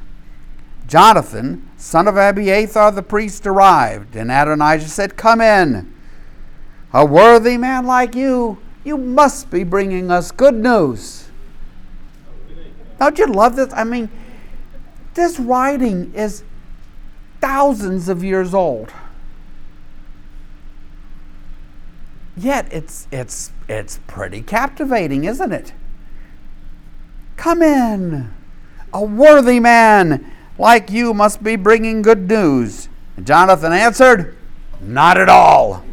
[0.87, 5.91] Jonathan, son of Abiathar the priest, arrived, and Adonijah said, Come in.
[6.93, 11.22] A worthy man like you, you must be bringing us good news.
[12.99, 13.73] Don't you love this?
[13.73, 14.09] I mean,
[15.13, 16.43] this writing is
[17.41, 18.91] thousands of years old.
[22.35, 25.73] Yet it's it's it's pretty captivating, isn't it?
[27.35, 28.33] Come in.
[28.93, 32.89] A worthy man like you must be bringing good news.
[33.17, 34.37] And Jonathan answered,
[34.81, 35.83] Not at all.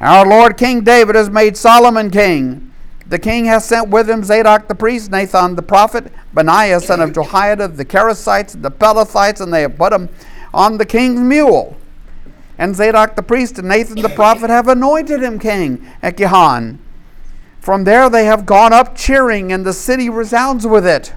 [0.00, 2.71] Our Lord King David has made Solomon king.
[3.12, 7.12] The king has sent with him Zadok the priest, Nathan the prophet, Benaiah son of
[7.12, 10.08] Jehoiada, the Kerethites, the Pelethites, and they have put him
[10.54, 11.76] on the king's mule.
[12.56, 16.78] And Zadok the priest and Nathan the prophet have anointed him king at Gihon.
[17.60, 21.12] From there they have gone up cheering, and the city resounds with it.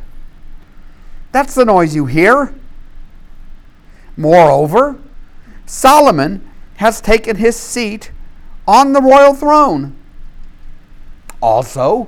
[1.32, 2.54] That's the noise you hear.
[4.18, 5.00] Moreover,
[5.66, 8.12] Solomon has taken his seat
[8.68, 9.96] on the royal throne.
[11.46, 12.08] Also,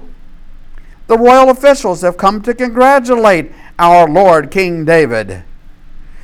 [1.06, 5.44] the royal officials have come to congratulate our Lord King David,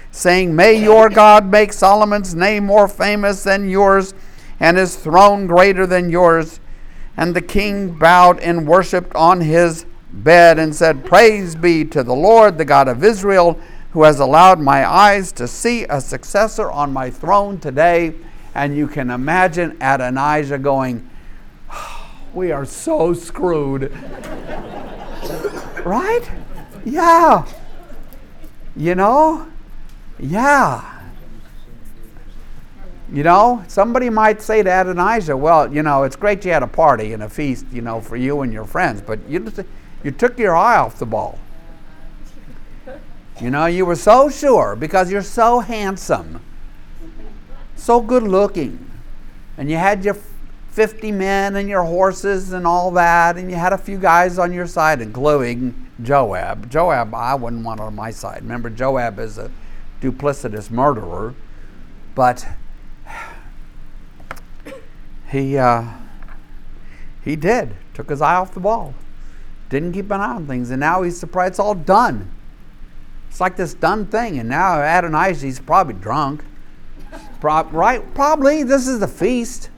[0.09, 4.15] saying, May your God make Solomon's name more famous than yours,
[4.59, 6.59] and his throne greater than yours.
[7.15, 12.15] And the king bowed and worshipped on his bed and said, Praise be to the
[12.15, 13.59] Lord, the God of Israel,
[13.91, 18.15] who has allowed my eyes to see a successor on my throne today.
[18.55, 21.07] And you can imagine Adonijah going,
[22.33, 23.91] We are so screwed.
[25.85, 26.21] right?
[26.83, 27.45] Yeah.
[28.75, 29.47] You know?
[30.19, 30.89] Yeah.
[33.11, 36.67] You know, somebody might say to Adonijah, well, you know, it's great you had a
[36.67, 39.53] party and a feast, you know, for you and your friends, but you,
[40.03, 41.37] you took your eye off the ball.
[43.39, 46.41] You know, you were so sure because you're so handsome,
[47.75, 48.89] so good looking,
[49.57, 50.17] and you had your
[50.73, 54.51] 50 men and your horses and all that, and you had a few guys on
[54.51, 56.67] your side, including Joab.
[56.67, 58.41] Joab, I wouldn't want on my side.
[58.41, 59.51] Remember, Joab is a
[60.01, 61.35] duplicitous murderer,
[62.15, 62.47] but
[65.29, 65.85] he uh,
[67.23, 68.95] he did took his eye off the ball,
[69.69, 72.33] didn't keep an eye on things, and now he's surprised it's all done.
[73.29, 76.43] It's like this done thing, and now Adonijah he's probably drunk,
[77.39, 78.01] Pro- right?
[78.15, 79.69] Probably this is the feast.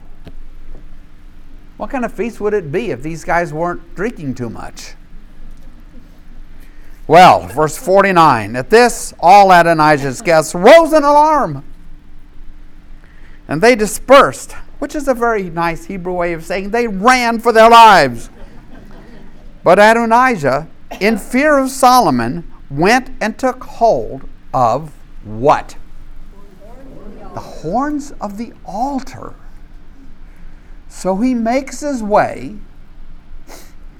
[1.76, 4.94] What kind of feast would it be if these guys weren't drinking too much?
[7.06, 11.64] Well, verse 49 At this, all Adonijah's guests rose in alarm,
[13.46, 17.52] and they dispersed, which is a very nice Hebrew way of saying they ran for
[17.52, 18.30] their lives.
[19.62, 20.68] But Adonijah,
[21.00, 24.92] in fear of Solomon, went and took hold of
[25.24, 25.76] what?
[27.34, 29.34] The horns of the altar.
[30.96, 32.56] So he makes his way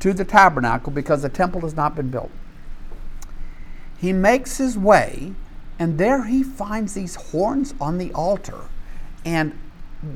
[0.00, 2.30] to the tabernacle because the temple has not been built.
[3.98, 5.34] He makes his way,
[5.78, 8.60] and there he finds these horns on the altar.
[9.26, 9.58] And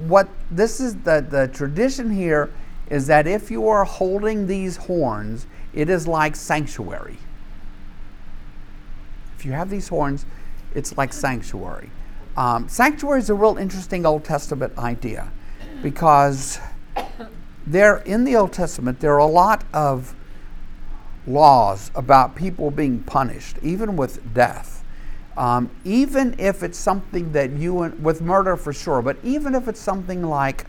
[0.06, 2.50] what this is the, the tradition here
[2.88, 7.18] is that if you are holding these horns, it is like sanctuary.
[9.36, 10.24] If you have these horns,
[10.74, 11.90] it's like sanctuary.
[12.38, 15.30] Um, sanctuary is a real interesting Old Testament idea
[15.82, 16.58] because
[17.66, 20.14] there in the Old Testament there are a lot of
[21.26, 24.84] laws about people being punished, even with death.
[25.36, 29.68] Um, even if it's something that you and with murder for sure, but even if
[29.68, 30.66] it's something like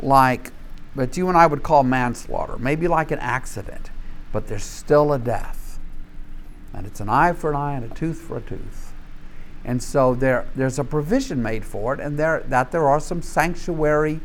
[0.00, 0.52] like
[0.96, 3.90] that you and I would call manslaughter, maybe like an accident,
[4.32, 5.78] but there's still a death.
[6.72, 8.92] And it's an eye for an eye and a tooth for a tooth.
[9.64, 13.22] And so there, there's a provision made for it, and there, that there are some
[13.22, 14.20] sanctuary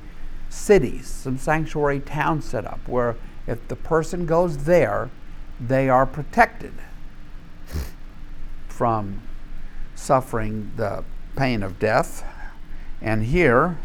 [0.49, 3.15] cities, some sanctuary towns set up where
[3.47, 5.09] if the person goes there,
[5.59, 6.73] they are protected
[8.67, 9.21] from
[9.95, 11.03] suffering the
[11.35, 12.23] pain of death.
[13.01, 13.77] And here,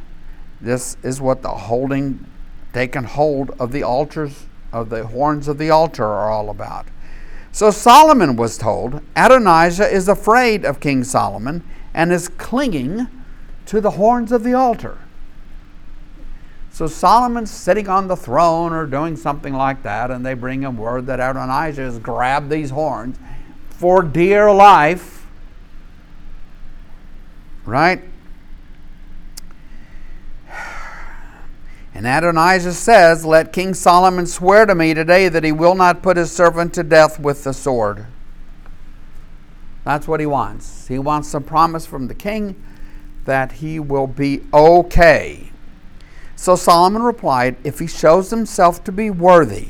[0.61, 2.27] this is what the holding,
[2.73, 6.87] taking hold of the altars, of the horns of the altar are all about.
[7.53, 11.63] So Solomon was told, Adonijah is afraid of King Solomon
[11.93, 13.07] and is clinging
[13.67, 14.99] to the horns of the altar.
[16.75, 20.77] So Solomon's sitting on the throne or doing something like that, and they bring him
[20.77, 23.17] word that Adonijah has grabbed these horns
[23.71, 25.25] for dear life.
[27.65, 28.03] Right?
[31.95, 36.17] And Adonijah says, Let King Solomon swear to me today that he will not put
[36.17, 38.07] his servant to death with the sword.
[39.85, 40.89] That's what he wants.
[40.89, 42.61] He wants a promise from the king
[43.27, 45.53] that he will be okay.
[46.45, 49.69] So Solomon replied, If he shows himself to be worthy,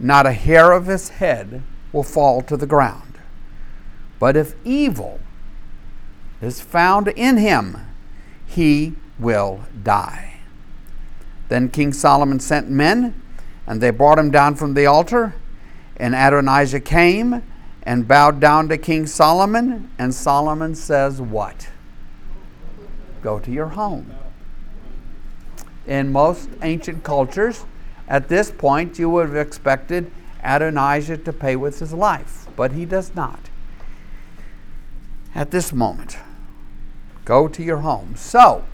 [0.00, 1.62] not a hair of his head
[1.92, 3.20] will fall to the ground.
[4.18, 5.20] But if evil
[6.42, 7.76] is found in him,
[8.44, 10.40] he will die.
[11.48, 13.22] Then King Solomon sent men,
[13.64, 15.36] and they brought him down from the altar.
[15.98, 17.44] And Adonijah came
[17.84, 19.88] and bowed down to King Solomon.
[20.00, 21.68] And Solomon says, What?
[23.22, 24.12] Go to your home.
[25.86, 27.64] In most ancient cultures,
[28.08, 30.10] at this point, you would have expected
[30.42, 33.40] Adonijah to pay with his life, but he does not.
[35.34, 36.16] At this moment,
[37.24, 38.16] go to your home.
[38.16, 38.64] So,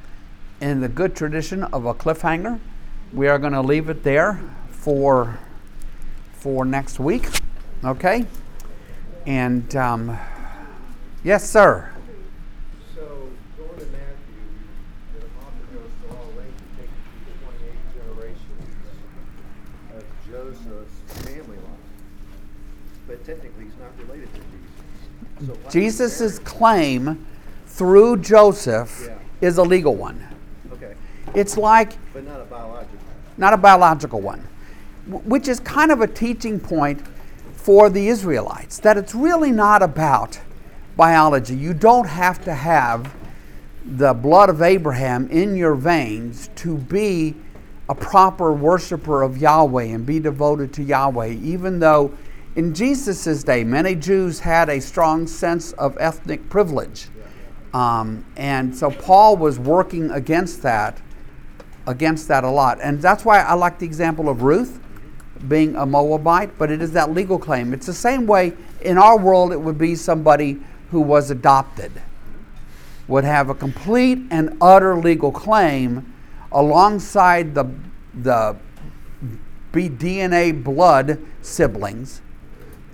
[0.60, 2.60] in the good tradition of a cliffhanger,
[3.12, 4.40] we are going to leave it there
[4.70, 5.38] for
[6.34, 7.28] for next week.
[7.84, 8.26] Okay,
[9.26, 10.16] and um,
[11.24, 11.90] yes, sir.
[12.94, 13.28] So,
[13.58, 14.38] going to Matthew,
[15.14, 18.70] the author goes to all length to take you through 28 generations
[19.96, 21.90] of Joseph's family line.
[23.08, 25.46] But technically, he's not related to Jesus.
[25.46, 27.26] So why Jesus' claim
[27.66, 29.48] through Joseph Yeah.
[29.48, 30.22] is a legal one.
[30.72, 30.94] Okay,
[31.34, 32.98] It's like but not a biological.
[33.38, 34.42] not a biological one,
[35.06, 37.00] which is kind of a teaching point
[37.54, 38.78] for the Israelites.
[38.78, 40.40] That it's really not about
[40.96, 41.54] biology.
[41.54, 43.14] You don't have to have
[43.84, 47.34] the blood of Abraham in your veins to be
[47.88, 52.12] a proper worshiper of Yahweh and be devoted to Yahweh, even though
[52.56, 57.08] in Jesus' day many Jews had a strong sense of ethnic privilege.
[57.72, 61.00] Um, and so Paul was working against that,
[61.86, 62.78] against that a lot.
[62.82, 64.78] And that's why I like the example of Ruth
[65.48, 67.72] being a Moabite, but it is that legal claim.
[67.72, 71.90] It's the same way in our world it would be somebody who was adopted
[73.08, 76.12] would have a complete and utter legal claim
[76.52, 77.64] alongside the
[78.14, 78.56] the
[79.72, 82.20] be DNA blood siblings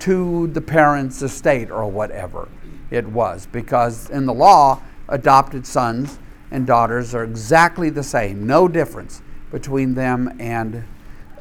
[0.01, 2.49] to the parents' estate or whatever
[2.91, 3.47] it was.
[3.47, 6.19] Because in the law, adopted sons
[6.51, 10.85] and daughters are exactly the same, no difference between them and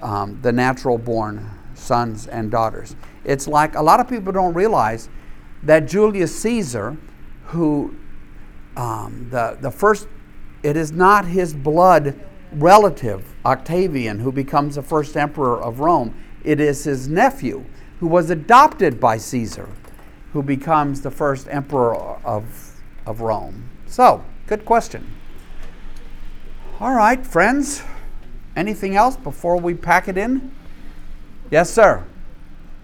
[0.02, 2.96] um, the natural born sons and daughters.
[3.24, 5.10] It's like a lot of people don't realize
[5.64, 6.98] that Julius Caesar,
[7.48, 7.96] who
[8.76, 10.08] um, the, the first,
[10.64, 12.20] it is not his blood
[12.54, 16.16] relative, Octavian, who becomes the first emperor of Rome.
[16.44, 17.66] It is his nephew,
[18.00, 19.70] who was adopted by Caesar,
[20.34, 23.70] who becomes the first emperor of, of Rome.
[23.88, 25.14] So, good question.
[26.80, 27.82] All right, friends.
[28.56, 30.52] Anything else before we pack it in?
[31.50, 32.04] Yes, sir.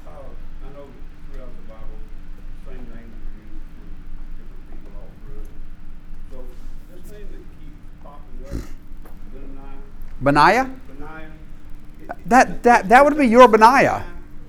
[0.05, 0.85] Uh, I know
[1.31, 1.97] throughout the Bible,
[2.65, 5.47] same name is used for different people all through it.
[6.31, 6.37] So
[6.95, 8.57] this name that keeps popping up,
[10.23, 10.67] Benaniah, Benaiah?
[10.95, 11.31] Benaiah.
[12.27, 14.05] That, that, that would be your Benaiah.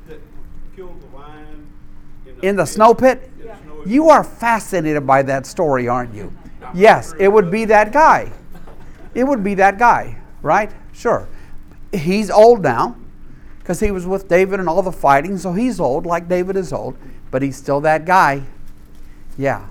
[0.07, 0.21] That
[0.77, 1.73] killed the lion
[2.45, 3.31] In the snow pit?
[3.87, 6.31] You are fascinated by that story, aren't you?
[6.75, 8.31] Yes, it would be that guy.
[9.15, 10.71] It would be that guy, right?
[10.93, 11.27] Sure.
[11.91, 12.97] He's old now
[13.61, 16.71] because he was with David and all the fighting, so he's old, like David is
[16.71, 16.99] old,
[17.31, 18.43] but he's still that guy.
[19.39, 19.67] Yeah.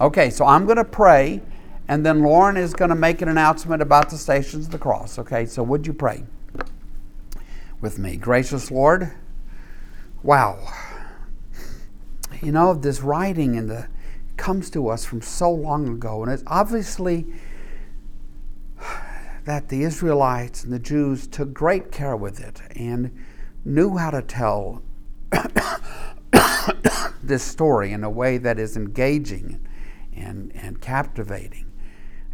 [0.00, 1.42] Okay, so I'm going to pray,
[1.88, 5.18] and then Lauren is going to make an announcement about the Stations of the Cross.
[5.18, 6.24] Okay, so would you pray
[7.80, 8.16] with me?
[8.16, 9.10] Gracious Lord,
[10.22, 10.58] wow.
[12.42, 13.88] You know, this writing and the
[14.36, 17.26] comes to us from so long ago, and it's obviously
[19.44, 23.10] that the Israelites and the Jews took great care with it and
[23.64, 24.82] knew how to tell
[27.22, 29.66] this story in a way that is engaging
[30.14, 31.67] and, and captivating.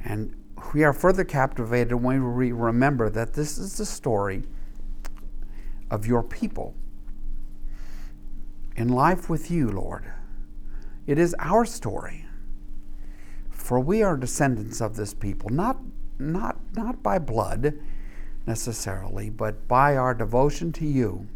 [0.05, 0.35] And
[0.73, 4.45] we are further captivated when we remember that this is the story
[5.91, 6.75] of your people
[8.77, 10.05] in life with you, Lord.
[11.07, 12.27] It is our story.
[13.51, 15.79] For we are descendants of this people, not,
[16.19, 17.79] not, not by blood
[18.47, 21.27] necessarily, but by our devotion to you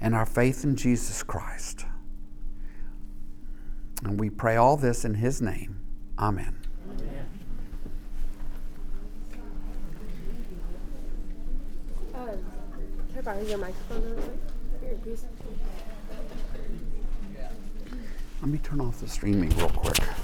[0.00, 1.86] and our faith in Jesus Christ.
[4.02, 5.80] And we pray all this in His name.
[6.18, 6.58] Amen.
[12.14, 12.36] Uh,
[13.24, 14.38] your microphone.
[18.42, 20.04] Let me turn off the streaming real quick.